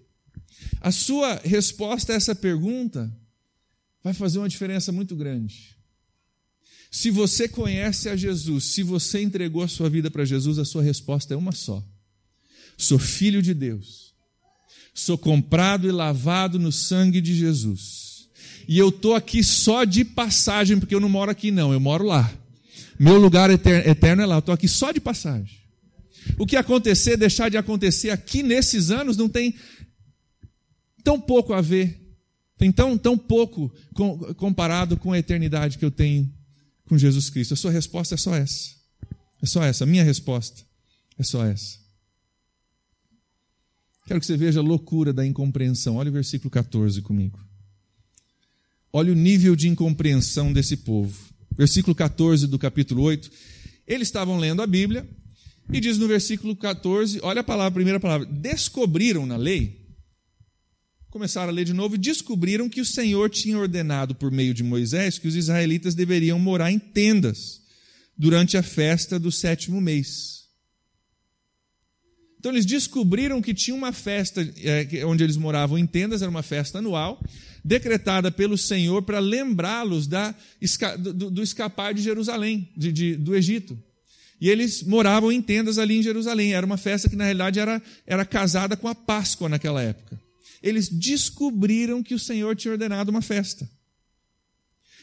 A 0.81 0.91
sua 0.91 1.35
resposta 1.35 2.11
a 2.11 2.15
essa 2.17 2.35
pergunta 2.35 3.15
vai 4.03 4.13
fazer 4.13 4.39
uma 4.39 4.49
diferença 4.49 4.91
muito 4.91 5.15
grande. 5.15 5.73
Se 6.93 7.09
você 7.09 7.47
conhece 7.47 8.07
a 8.07 8.15
Jesus, 8.15 8.65
se 8.65 8.83
você 8.83 9.19
entregou 9.19 9.63
a 9.63 9.67
sua 9.67 9.89
vida 9.89 10.11
para 10.11 10.23
Jesus, 10.23 10.59
a 10.59 10.63
sua 10.63 10.83
resposta 10.83 11.33
é 11.33 11.37
uma 11.37 11.51
só: 11.51 11.83
sou 12.77 12.99
filho 12.99 13.41
de 13.41 13.51
Deus, 13.51 14.13
sou 14.93 15.17
comprado 15.17 15.87
e 15.87 15.91
lavado 15.91 16.59
no 16.59 16.71
sangue 16.71 17.19
de 17.19 17.33
Jesus, 17.33 18.29
e 18.67 18.77
eu 18.77 18.89
estou 18.89 19.15
aqui 19.15 19.43
só 19.43 19.85
de 19.85 20.05
passagem, 20.05 20.79
porque 20.79 20.93
eu 20.93 20.99
não 20.99 21.09
moro 21.09 21.31
aqui, 21.31 21.49
não, 21.49 21.73
eu 21.73 21.79
moro 21.79 22.05
lá. 22.05 22.31
Meu 22.99 23.17
lugar 23.17 23.49
eterno 23.49 24.21
é 24.21 24.25
lá, 24.27 24.35
eu 24.35 24.39
estou 24.39 24.53
aqui 24.53 24.67
só 24.67 24.91
de 24.91 24.99
passagem. 24.99 25.57
O 26.37 26.45
que 26.45 26.55
acontecer, 26.55 27.17
deixar 27.17 27.49
de 27.49 27.57
acontecer 27.57 28.11
aqui 28.11 28.43
nesses 28.43 28.91
anos 28.91 29.17
não 29.17 29.27
tem 29.27 29.55
tão 31.03 31.19
pouco 31.19 31.53
a 31.53 31.59
ver, 31.59 31.99
tem 32.55 32.71
tão, 32.71 32.95
tão 32.99 33.17
pouco 33.17 33.73
comparado 34.37 34.95
com 34.95 35.11
a 35.11 35.17
eternidade 35.17 35.79
que 35.79 35.83
eu 35.83 35.91
tenho 35.91 36.31
com 36.87 36.97
Jesus 36.97 37.29
Cristo. 37.29 37.53
A 37.53 37.57
sua 37.57 37.71
resposta 37.71 38.15
é 38.15 38.17
só 38.17 38.35
essa. 38.35 38.71
É 39.41 39.45
só 39.45 39.63
essa. 39.63 39.83
A 39.83 39.87
minha 39.87 40.03
resposta 40.03 40.63
é 41.17 41.23
só 41.23 41.45
essa. 41.45 41.77
Quero 44.05 44.19
que 44.19 44.25
você 44.25 44.35
veja 44.35 44.59
a 44.59 44.63
loucura 44.63 45.13
da 45.13 45.25
incompreensão. 45.25 45.95
Olha 45.95 46.09
o 46.09 46.13
versículo 46.13 46.49
14 46.49 47.01
comigo. 47.01 47.39
Olha 48.91 49.11
o 49.11 49.15
nível 49.15 49.55
de 49.55 49.67
incompreensão 49.67 50.51
desse 50.51 50.77
povo 50.77 51.33
versículo 51.55 51.95
14 51.95 52.47
do 52.47 52.59
capítulo 52.59 53.03
8. 53.03 53.29
Eles 53.87 54.07
estavam 54.07 54.37
lendo 54.37 54.61
a 54.61 54.67
Bíblia 54.67 55.07
e 55.71 55.79
diz 55.79 55.97
no 55.97 56.07
versículo 56.07 56.55
14, 56.55 57.19
olha 57.21 57.41
a 57.41 57.43
palavra, 57.43 57.69
a 57.69 57.71
primeira 57.71 57.99
palavra, 57.99 58.27
descobriram 58.27 59.25
na 59.25 59.37
lei, 59.37 59.82
começaram 61.13 61.49
a 61.49 61.51
ler 61.53 61.63
de 61.63 61.73
novo 61.73 61.93
e 61.93 61.99
descobriram 61.99 62.67
que 62.67 62.81
o 62.81 62.85
Senhor 62.85 63.29
tinha 63.29 63.55
ordenado 63.55 64.15
por 64.15 64.31
meio 64.31 64.51
de 64.51 64.63
Moisés 64.63 65.19
que 65.19 65.27
os 65.27 65.35
israelitas 65.35 65.93
deveriam 65.93 66.39
morar 66.39 66.71
em 66.71 66.79
tendas 66.79 67.61
durante 68.17 68.57
a 68.57 68.63
festa 68.63 69.19
do 69.19 69.31
sétimo 69.31 69.79
mês. 69.79 70.45
Então 72.39 72.51
eles 72.51 72.65
descobriram 72.65 73.43
que 73.43 73.53
tinha 73.53 73.75
uma 73.75 73.93
festa 73.93 74.41
é, 74.57 75.05
onde 75.05 75.23
eles 75.23 75.37
moravam 75.37 75.77
em 75.77 75.85
tendas, 75.85 76.23
era 76.23 76.31
uma 76.31 76.41
festa 76.41 76.79
anual, 76.79 77.23
decretada 77.63 78.31
pelo 78.31 78.57
Senhor 78.57 79.03
para 79.03 79.19
lembrá-los 79.19 80.07
do, 80.07 81.29
do, 81.29 81.43
escapar 81.43 81.93
de 81.93 82.01
Jerusalém, 82.01 82.67
de, 82.75 82.91
de, 82.91 83.15
do 83.15 83.35
Egito. 83.35 83.77
E 84.41 84.49
eles 84.49 84.81
moravam 84.81 85.31
em 85.31 85.43
tendas 85.43 85.77
ali 85.77 85.95
em 85.95 86.03
Jerusalém. 86.03 86.55
Era 86.55 86.65
uma 86.65 86.75
festa 86.75 87.07
que, 87.07 87.15
na 87.15 87.25
realidade, 87.25 87.59
era, 87.59 87.81
era 88.05 88.25
casada 88.25 88.75
com 88.75 88.87
a 88.87 88.95
Páscoa 88.95 89.47
naquela 89.47 89.81
época. 89.81 90.22
Eles 90.63 90.87
descobriram 90.87 92.01
que 92.01 92.15
o 92.15 92.19
Senhor 92.19 92.55
tinha 92.55 92.71
ordenado 92.71 93.11
uma 93.11 93.21
festa. 93.21 93.69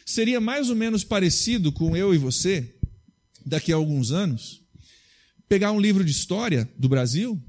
Seria 0.06 0.40
mais 0.40 0.70
ou 0.70 0.74
menos 0.74 1.04
parecido 1.04 1.70
com 1.70 1.94
eu 1.94 2.14
e 2.14 2.18
você, 2.18 2.74
daqui 3.44 3.70
a 3.70 3.76
alguns 3.76 4.10
anos, 4.10 4.62
pegar 5.46 5.70
um 5.72 5.80
livro 5.80 6.02
de 6.02 6.10
história 6.10 6.68
do 6.78 6.88
Brasil 6.88 7.40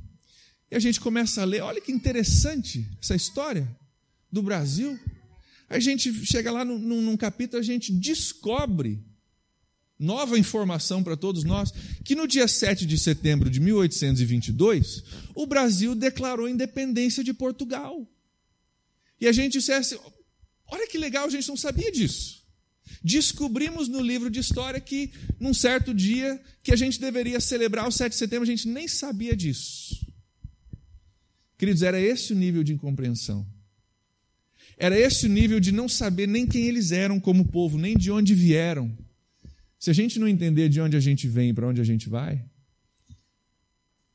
e 0.70 0.76
a 0.76 0.80
gente 0.80 1.00
começa 1.00 1.42
a 1.42 1.46
ler. 1.46 1.62
Olha 1.62 1.80
que 1.80 1.92
interessante 1.92 2.86
essa 3.02 3.16
história 3.16 3.68
do 4.32 4.44
Brasil. 4.44 5.00
A 5.70 5.80
gente 5.80 6.14
chega 6.26 6.52
lá 6.52 6.66
num, 6.66 6.78
num 6.80 7.16
capítulo, 7.16 7.60
a 7.60 7.66
gente 7.66 7.94
descobre 7.94 9.04
nova 10.02 10.38
informação 10.38 11.04
para 11.04 11.16
todos 11.16 11.44
nós, 11.44 11.72
que 12.04 12.16
no 12.16 12.28
dia 12.28 12.48
7 12.48 12.86
de 12.86 12.98
setembro 12.98 13.50
de 13.50 13.60
1822, 13.60 15.04
o 15.36 15.46
Brasil 15.46 15.94
declarou 15.94 16.50
independência 16.50 17.24
de 17.24 17.34
Portugal. 17.34 18.10
E 19.20 19.28
a 19.28 19.32
gente 19.32 19.54
dissesse: 19.54 19.98
olha 20.68 20.88
que 20.88 20.98
legal, 20.98 21.28
a 21.28 21.30
gente 21.30 21.48
não 21.48 21.56
sabia 21.56 21.92
disso. 21.92 22.42
Descobrimos 23.04 23.88
no 23.88 24.02
livro 24.02 24.30
de 24.30 24.40
história 24.40 24.82
que, 24.82 25.12
num 25.40 25.54
certo 25.54 25.94
dia, 25.94 26.42
que 26.64 26.74
a 26.74 26.76
gente 26.76 27.00
deveria 27.00 27.40
celebrar 27.40 27.88
o 27.88 27.92
7 27.92 28.12
de 28.12 28.18
setembro, 28.18 28.44
a 28.44 28.52
gente 28.52 28.68
nem 28.68 28.88
sabia 28.88 29.36
disso. 29.36 30.06
Queridos, 31.58 31.84
era 31.84 32.00
esse 32.02 32.34
o 32.34 32.36
nível 32.36 32.64
de 32.64 32.74
incompreensão. 32.74 33.46
Era 34.78 35.00
esse 35.00 35.28
o 35.28 35.30
nível 35.30 35.60
de 35.60 35.72
não 35.72 35.88
saber 35.88 36.28
nem 36.28 36.48
quem 36.48 36.66
eles 36.66 36.92
eram 36.92 37.20
como 37.20 37.46
povo, 37.46 37.78
nem 37.78 37.96
de 37.96 38.12
onde 38.12 38.34
vieram. 38.34 38.92
Se 39.82 39.90
a 39.90 39.94
gente 39.94 40.20
não 40.20 40.28
entender 40.28 40.70
de 40.70 40.80
onde 40.80 40.96
a 40.96 41.00
gente 41.00 41.28
vem 41.28 41.50
e 41.50 41.54
para 41.54 41.68
onde 41.68 41.82
a 41.82 41.84
gente 41.84 42.08
vai, 42.08 42.40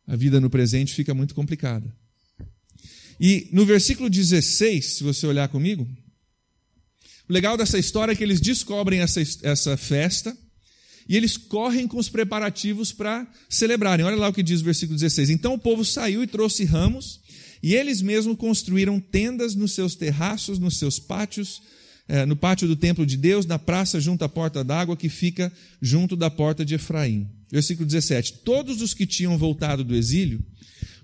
a 0.07 0.15
vida 0.15 0.41
no 0.41 0.49
presente 0.49 0.95
fica 0.95 1.13
muito 1.13 1.35
complicada. 1.35 1.93
E 3.19 3.49
no 3.51 3.67
versículo 3.67 4.09
16, 4.09 4.99
se 4.99 5.03
você 5.03 5.27
olhar 5.27 5.49
comigo, 5.49 5.83
o 7.29 7.33
legal 7.33 7.57
dessa 7.57 7.81
história 7.81 8.13
é 8.13 8.15
que 8.15 8.23
eles 8.23 8.41
descobrem 8.41 9.01
essa, 9.01 9.21
essa 9.43 9.77
festa 9.77 10.39
e 11.09 11.17
eles 11.17 11.37
correm 11.37 11.89
com 11.89 11.99
os 11.99 12.09
preparativos 12.09 12.93
para 12.93 13.29
celebrarem. 13.49 14.07
Olha 14.07 14.15
lá 14.15 14.29
o 14.29 14.33
que 14.33 14.45
diz 14.45 14.61
o 14.61 14.65
versículo 14.65 14.97
16. 14.97 15.31
Então 15.31 15.55
o 15.55 15.59
povo 15.59 15.85
saiu 15.85 16.23
e 16.23 16.29
trouxe 16.29 16.65
ramos 16.65 17.21
e 17.61 17.75
eles 17.75 18.01
mesmos 18.01 18.37
construíram 18.37 19.01
tendas 19.01 19.57
nos 19.57 19.73
seus 19.73 19.97
terraços, 19.97 20.61
nos 20.61 20.79
seus 20.79 21.01
pátios, 21.01 21.61
eh, 22.09 22.25
no 22.25 22.37
pátio 22.37 22.69
do 22.69 22.77
templo 22.77 23.05
de 23.05 23.17
Deus, 23.17 23.47
na 23.47 23.59
praça 23.59 24.01
junto 24.01 24.25
à 24.25 24.29
porta 24.29 24.63
d'água 24.63 24.97
que 24.97 25.09
fica 25.09 25.53
junto 25.81 26.17
da 26.17 26.31
porta 26.31 26.65
de 26.65 26.75
Efraim. 26.75 27.29
Versículo 27.51 27.87
17: 27.87 28.35
Todos 28.45 28.81
os 28.83 28.95
que 28.95 29.07
tinham 29.07 29.37
voltado 29.37 29.83
do 29.83 29.95
exílio 29.95 30.45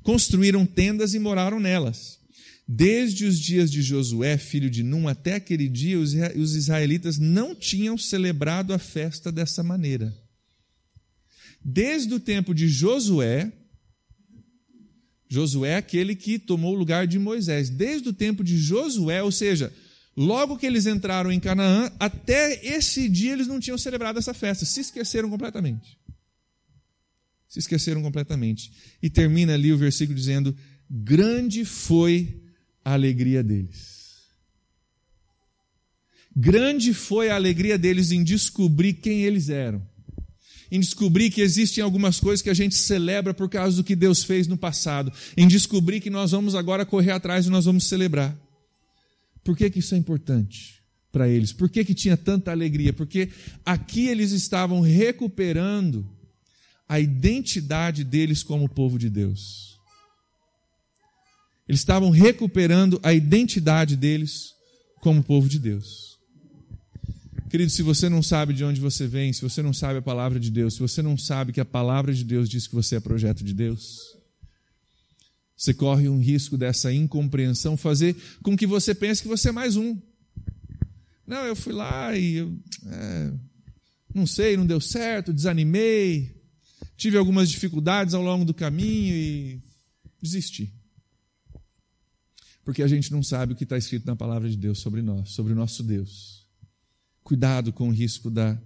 construíram 0.03 0.67
tendas 0.67 1.15
e 1.15 1.19
moraram 1.19 1.61
nelas. 1.61 2.21
Desde 2.67 3.25
os 3.25 3.39
dias 3.39 3.71
de 3.71 3.83
Josué, 3.83 4.39
filho 4.39 4.71
de 4.71 4.83
Num, 4.83 5.09
até 5.09 5.35
aquele 5.35 5.69
dia, 5.69 5.99
os 5.99 6.55
israelitas 6.55 7.19
não 7.19 7.55
tinham 7.55 7.99
celebrado 7.99 8.73
a 8.73 8.79
festa 8.79 9.33
dessa 9.33 9.63
maneira. 9.63 10.17
Desde 11.65 12.15
o 12.15 12.21
tempo 12.21 12.55
de 12.55 12.69
Josué, 12.69 13.53
Josué 15.29 15.71
é 15.71 15.77
aquele 15.77 16.15
que 16.15 16.39
tomou 16.39 16.75
o 16.75 16.79
lugar 16.79 17.07
de 17.07 17.19
Moisés. 17.19 17.71
Desde 17.71 18.09
o 18.09 18.13
tempo 18.13 18.45
de 18.45 18.57
Josué, 18.59 19.23
ou 19.23 19.33
seja, 19.33 19.73
logo 20.17 20.57
que 20.57 20.67
eles 20.67 20.87
entraram 20.87 21.31
em 21.31 21.41
Canaã, 21.41 21.91
até 21.99 22.65
esse 22.65 23.09
dia 23.09 23.33
eles 23.33 23.47
não 23.47 23.61
tinham 23.61 23.79
celebrado 23.79 24.19
essa 24.19 24.35
festa, 24.35 24.65
se 24.65 24.81
esqueceram 24.81 25.31
completamente. 25.31 25.99
Se 27.49 27.59
esqueceram 27.59 28.03
completamente. 28.03 28.73
E 29.03 29.11
termina 29.11 29.55
ali 29.55 29.73
o 29.73 29.79
versículo 29.79 30.17
dizendo: 30.17 30.57
Grande 30.89 31.65
foi 31.65 32.43
a 32.85 32.93
alegria 32.95 33.43
deles. 33.43 34.03
Grande 36.35 36.95
foi 36.95 37.29
a 37.29 37.35
alegria 37.35 37.77
deles 37.77 38.11
em 38.11 38.25
descobrir 38.25 38.95
quem 38.95 39.21
eles 39.23 39.51
eram 39.51 39.87
em 40.73 40.81
descobrir 40.81 41.29
que 41.29 41.43
existem 41.43 41.85
algumas 41.85 42.19
coisas 42.19 42.41
que 42.41 42.49
a 42.49 42.55
gente 42.55 42.75
celebra 42.75 43.35
por 43.35 43.47
causa 43.47 43.77
do 43.77 43.85
que 43.85 43.95
Deus 43.95 44.25
fez 44.25 44.47
no 44.47 44.57
passado, 44.57 45.13
em 45.37 45.47
descobrir 45.47 46.01
que 46.01 46.09
nós 46.09 46.31
vamos 46.31 46.55
agora 46.55 46.87
correr 46.87 47.11
atrás 47.11 47.45
e 47.45 47.51
nós 47.51 47.67
vamos 47.67 47.85
celebrar. 47.85 48.35
Por 49.45 49.57
que, 49.57 49.71
que 49.71 49.81
isso 49.81 49.95
é 49.95 49.99
importante 49.99 50.83
para 51.11 51.29
eles? 51.29 51.53
Por 51.53 51.69
que, 51.69 51.85
que 51.85 51.95
tinha 51.95 52.17
tanta 52.17 52.51
alegria? 52.51 52.93
Porque 52.93 53.31
aqui 53.65 54.07
eles 54.07 54.33
estavam 54.33 54.81
recuperando 54.81 56.09
a 56.89 57.01
identidade 57.01 58.05
deles 58.05 58.43
como 58.43 58.69
povo 58.69 58.99
de 58.99 59.09
Deus. 59.09 59.79
Eles 61.69 61.81
estavam 61.81 62.11
recuperando 62.11 63.01
a 63.03 63.13
identidade 63.13 63.97
deles 63.97 64.55
como 65.01 65.23
povo 65.23 65.49
de 65.49 65.59
Deus. 65.59 66.19
Querido, 67.49 67.71
se 67.71 67.83
você 67.83 68.09
não 68.09 68.23
sabe 68.23 68.55
de 68.55 68.65
onde 68.65 68.81
você 68.81 69.07
vem, 69.07 69.33
se 69.33 69.43
você 69.43 69.63
não 69.63 69.73
sabe 69.73 69.99
a 69.99 70.03
palavra 70.03 70.41
de 70.41 70.51
Deus, 70.51 70.75
se 70.75 70.81
você 70.81 71.03
não 71.03 71.19
sabe 71.19 71.53
que 71.53 71.61
a 71.61 71.65
palavra 71.65 72.13
de 72.15 72.25
Deus 72.25 72.49
diz 72.49 72.67
que 72.67 72.75
você 72.75 72.97
é 72.97 73.01
projeto 73.01 73.45
de 73.45 73.53
Deus, 73.53 74.17
você 75.63 75.73
corre 75.73 76.09
um 76.09 76.19
risco 76.19 76.59
dessa 76.59 76.93
incompreensão 76.93 77.77
fazer 77.77 78.17
com 78.43 78.57
que 78.57 78.67
você 78.67 78.93
pense 78.93 79.23
que 79.23 79.29
você 79.29 79.51
é 79.51 79.53
mais 79.53 79.77
um. 79.77 79.97
Não, 81.25 81.47
eu 81.47 81.55
fui 81.55 81.73
lá 81.73 82.17
e 82.19 82.35
eu, 82.39 82.59
é, 82.85 83.33
não 84.13 84.27
sei, 84.27 84.57
não 84.57 84.67
deu 84.67 84.81
certo, 84.81 85.33
desanimei, 85.33 86.35
tive 86.97 87.17
algumas 87.17 87.49
dificuldades 87.49 88.13
ao 88.13 88.25
longo 88.25 88.45
do 88.45 88.53
caminho 88.53 89.15
e 89.15 89.63
desisti. 90.21 90.75
Porque 92.65 92.83
a 92.83 92.89
gente 92.89 93.13
não 93.13 93.23
sabe 93.23 93.53
o 93.53 93.57
que 93.57 93.63
está 93.63 93.79
escrito 93.79 94.05
na 94.05 94.17
palavra 94.17 94.51
de 94.51 94.57
Deus 94.57 94.81
sobre 94.81 95.01
nós, 95.01 95.31
sobre 95.31 95.53
o 95.53 95.57
nosso 95.57 95.85
Deus. 95.85 96.45
Cuidado 97.23 97.73
com 97.73 97.89
o 97.89 97.93
risco 97.93 98.29
da 98.29 98.61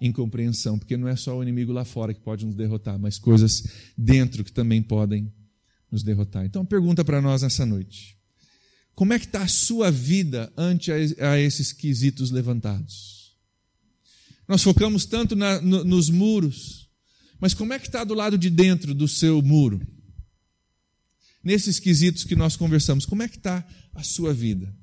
incompreensão, 0.00 0.80
porque 0.80 0.96
não 0.96 1.06
é 1.06 1.14
só 1.14 1.38
o 1.38 1.44
inimigo 1.44 1.70
lá 1.70 1.84
fora 1.84 2.12
que 2.12 2.20
pode 2.20 2.44
nos 2.44 2.56
derrotar, 2.56 2.98
mas 2.98 3.20
coisas 3.20 3.62
dentro 3.96 4.42
que 4.42 4.50
também 4.50 4.82
podem 4.82 5.32
nos 5.90 6.02
derrotar. 6.02 6.44
Então, 6.44 6.64
pergunta 6.64 7.04
para 7.04 7.20
nós 7.20 7.42
nessa 7.42 7.66
noite: 7.66 8.16
como 8.94 9.12
é 9.12 9.18
que 9.18 9.26
está 9.26 9.42
a 9.42 9.48
sua 9.48 9.90
vida 9.90 10.52
ante 10.56 10.90
a, 10.92 11.38
esses 11.38 11.72
quesitos 11.72 12.30
levantados? 12.30 13.34
Nós 14.46 14.62
focamos 14.62 15.04
tanto 15.04 15.36
na, 15.36 15.60
no, 15.60 15.84
nos 15.84 16.10
muros, 16.10 16.88
mas 17.38 17.54
como 17.54 17.72
é 17.72 17.78
que 17.78 17.86
está 17.86 18.04
do 18.04 18.14
lado 18.14 18.36
de 18.36 18.50
dentro 18.50 18.94
do 18.94 19.08
seu 19.08 19.40
muro? 19.40 19.80
Nesses 21.42 21.78
quesitos 21.78 22.24
que 22.24 22.36
nós 22.36 22.56
conversamos, 22.56 23.06
como 23.06 23.22
é 23.22 23.28
que 23.28 23.36
está 23.36 23.66
a 23.94 24.02
sua 24.02 24.34
vida? 24.34 24.74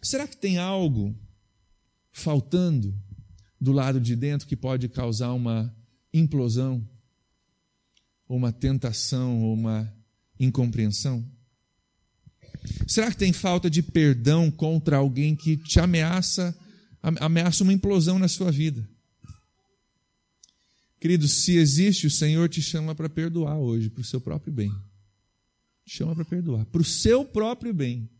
Será 0.00 0.26
que 0.28 0.36
tem 0.36 0.58
algo 0.58 1.18
faltando 2.12 2.94
do 3.60 3.72
lado 3.72 4.00
de 4.00 4.16
dentro 4.16 4.46
que 4.46 4.56
pode 4.56 4.88
causar 4.88 5.32
uma 5.32 5.74
implosão, 6.12 6.88
ou 8.26 8.36
uma 8.36 8.52
tentação, 8.52 9.42
ou 9.42 9.54
uma 9.54 9.92
incompreensão? 10.40 11.24
Será 12.86 13.10
que 13.10 13.16
tem 13.16 13.32
falta 13.32 13.70
de 13.70 13.82
perdão 13.82 14.50
contra 14.50 14.96
alguém 14.96 15.36
que 15.36 15.56
te 15.56 15.78
ameaça, 15.78 16.56
ameaça 17.02 17.62
uma 17.62 17.72
implosão 17.72 18.18
na 18.18 18.28
sua 18.28 18.50
vida? 18.50 18.88
Querido, 21.00 21.26
se 21.28 21.56
existe, 21.56 22.06
o 22.06 22.10
Senhor 22.10 22.48
te 22.48 22.60
chama 22.60 22.94
para 22.94 23.08
perdoar 23.08 23.58
hoje, 23.58 23.88
para 23.88 24.02
o 24.02 24.04
seu 24.04 24.20
próprio 24.20 24.52
bem. 24.52 24.70
Te 25.86 25.96
chama 25.96 26.14
para 26.14 26.24
perdoar, 26.24 26.66
para 26.66 26.82
o 26.82 26.84
seu 26.84 27.24
próprio 27.24 27.72
bem. 27.72 28.10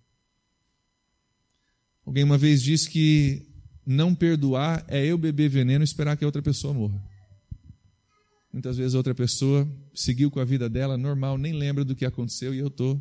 Alguém 2.06 2.24
uma 2.24 2.38
vez 2.38 2.62
disse 2.62 2.88
que 2.88 3.46
não 3.84 4.14
perdoar 4.14 4.84
é 4.88 5.04
eu 5.04 5.18
beber 5.18 5.50
veneno 5.50 5.82
e 5.82 5.84
esperar 5.84 6.16
que 6.16 6.24
a 6.24 6.28
outra 6.28 6.40
pessoa 6.40 6.72
morra. 6.72 7.09
Muitas 8.52 8.76
vezes 8.76 8.94
outra 8.94 9.14
pessoa 9.14 9.68
seguiu 9.94 10.30
com 10.30 10.40
a 10.40 10.44
vida 10.44 10.68
dela 10.68 10.98
normal, 10.98 11.38
nem 11.38 11.52
lembra 11.52 11.84
do 11.84 11.94
que 11.94 12.04
aconteceu 12.04 12.54
e 12.54 12.58
eu 12.58 12.68
estou 12.68 13.00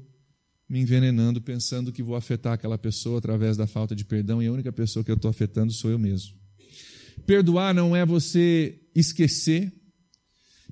me 0.67 0.79
envenenando 0.79 1.41
pensando 1.41 1.91
que 1.91 2.03
vou 2.03 2.15
afetar 2.15 2.53
aquela 2.53 2.77
pessoa 2.77 3.17
através 3.17 3.57
da 3.57 3.65
falta 3.65 3.95
de 3.95 4.05
perdão 4.05 4.41
e 4.41 4.45
a 4.45 4.51
única 4.51 4.71
pessoa 4.71 5.03
que 5.03 5.09
eu 5.09 5.15
estou 5.15 5.29
afetando 5.29 5.73
sou 5.73 5.89
eu 5.89 5.97
mesmo. 5.97 6.37
Perdoar 7.25 7.73
não 7.73 7.95
é 7.95 8.05
você 8.05 8.79
esquecer, 8.93 9.73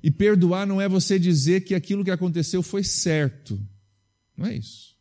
e 0.02 0.10
perdoar 0.10 0.66
não 0.66 0.80
é 0.80 0.88
você 0.88 1.18
dizer 1.18 1.62
que 1.62 1.74
aquilo 1.74 2.04
que 2.04 2.10
aconteceu 2.10 2.62
foi 2.62 2.84
certo. 2.84 3.60
Não 4.36 4.46
é 4.46 4.56
isso. 4.56 4.96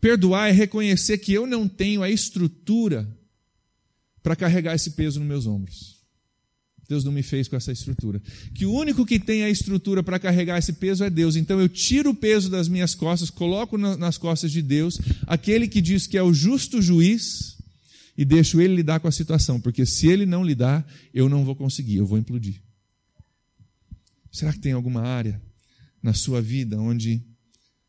Perdoar 0.00 0.48
é 0.48 0.52
reconhecer 0.52 1.18
que 1.18 1.32
eu 1.32 1.46
não 1.46 1.68
tenho 1.68 2.02
a 2.02 2.08
estrutura 2.08 3.08
para 4.22 4.36
carregar 4.36 4.74
esse 4.74 4.92
peso 4.92 5.18
nos 5.18 5.28
meus 5.28 5.46
ombros. 5.46 5.99
Deus 6.90 7.04
não 7.04 7.12
me 7.12 7.22
fez 7.22 7.46
com 7.46 7.54
essa 7.54 7.70
estrutura. 7.70 8.20
Que 8.52 8.66
o 8.66 8.72
único 8.72 9.06
que 9.06 9.20
tem 9.20 9.44
a 9.44 9.48
estrutura 9.48 10.02
para 10.02 10.18
carregar 10.18 10.58
esse 10.58 10.72
peso 10.72 11.04
é 11.04 11.08
Deus. 11.08 11.36
Então 11.36 11.60
eu 11.60 11.68
tiro 11.68 12.10
o 12.10 12.14
peso 12.14 12.50
das 12.50 12.68
minhas 12.68 12.96
costas, 12.96 13.30
coloco 13.30 13.78
nas 13.78 14.18
costas 14.18 14.50
de 14.50 14.60
Deus, 14.60 14.98
aquele 15.24 15.68
que 15.68 15.80
diz 15.80 16.08
que 16.08 16.18
é 16.18 16.22
o 16.22 16.34
justo 16.34 16.82
juiz, 16.82 17.56
e 18.18 18.24
deixo 18.24 18.60
ele 18.60 18.74
lidar 18.74 18.98
com 18.98 19.06
a 19.06 19.12
situação, 19.12 19.60
porque 19.60 19.86
se 19.86 20.08
ele 20.08 20.26
não 20.26 20.44
lidar, 20.44 20.84
eu 21.14 21.28
não 21.28 21.44
vou 21.44 21.54
conseguir, 21.54 21.96
eu 21.96 22.04
vou 22.04 22.18
implodir. 22.18 22.60
Será 24.32 24.52
que 24.52 24.58
tem 24.58 24.72
alguma 24.72 25.02
área 25.02 25.40
na 26.02 26.12
sua 26.12 26.42
vida 26.42 26.76
onde 26.76 27.22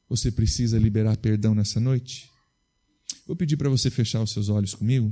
você 0.07 0.31
precisa 0.31 0.77
liberar 0.77 1.17
perdão 1.17 1.55
nessa 1.55 1.79
noite? 1.79 2.29
Vou 3.25 3.35
pedir 3.35 3.57
para 3.57 3.67
você 3.67 3.89
fechar 3.89 4.21
os 4.21 4.31
seus 4.31 4.47
olhos 4.47 4.75
comigo. 4.75 5.11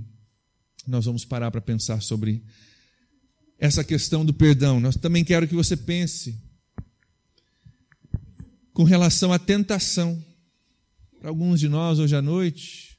Nós 0.87 1.05
vamos 1.05 1.25
parar 1.25 1.49
para 1.49 1.59
pensar 1.59 2.01
sobre 2.01 2.43
essa 3.59 3.83
questão 3.83 4.25
do 4.25 4.33
perdão. 4.33 4.79
Nós 4.79 4.95
também 4.95 5.23
quero 5.23 5.47
que 5.47 5.53
você 5.53 5.75
pense 5.75 6.39
com 8.73 8.83
relação 8.83 9.33
à 9.33 9.37
tentação. 9.37 10.23
Para 11.19 11.29
alguns 11.29 11.59
de 11.59 11.67
nós 11.67 11.99
hoje 11.99 12.15
à 12.15 12.21
noite, 12.21 12.97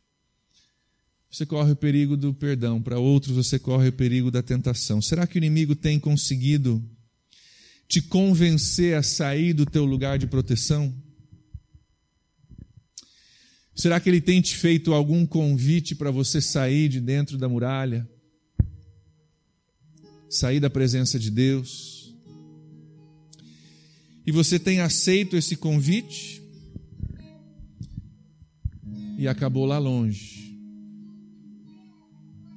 você 1.31 1.47
corre 1.47 1.73
o 1.73 1.77
perigo 1.77 2.17
do 2.17 2.35
perdão, 2.35 2.83
para 2.83 2.99
outros 2.99 3.35
você 3.35 3.59
corre 3.59 3.89
o 3.89 3.93
perigo 3.93 4.31
da 4.31 4.43
tentação. 4.43 5.01
Será 5.01 5.27
que 5.27 5.37
o 5.37 5.39
inimigo 5.39 5.75
tem 5.75 5.99
conseguido 5.99 6.85
te 7.89 8.03
convencer 8.03 8.95
a 8.95 9.03
sair 9.03 9.55
do 9.55 9.65
teu 9.65 9.87
lugar 9.87 10.19
de 10.19 10.27
proteção? 10.27 10.95
Será 13.75 13.99
que 13.99 14.11
ele 14.11 14.21
tem 14.21 14.43
te 14.43 14.55
feito 14.55 14.93
algum 14.93 15.25
convite 15.25 15.95
para 15.95 16.11
você 16.11 16.41
sair 16.41 16.91
de 16.91 17.01
dentro 17.01 17.39
da 17.39 17.49
muralha? 17.49 18.07
Sair 20.31 20.61
da 20.61 20.71
presença 20.71 21.19
de 21.19 21.31
Deus. 21.31 22.15
E 24.25 24.31
você 24.31 24.59
tem 24.59 24.81
aceito 24.81 25.37
esse 25.37 25.57
convite 25.57 26.41
e 29.19 29.27
acabou 29.27 29.67
lá 29.67 29.77
longe. 29.77 30.40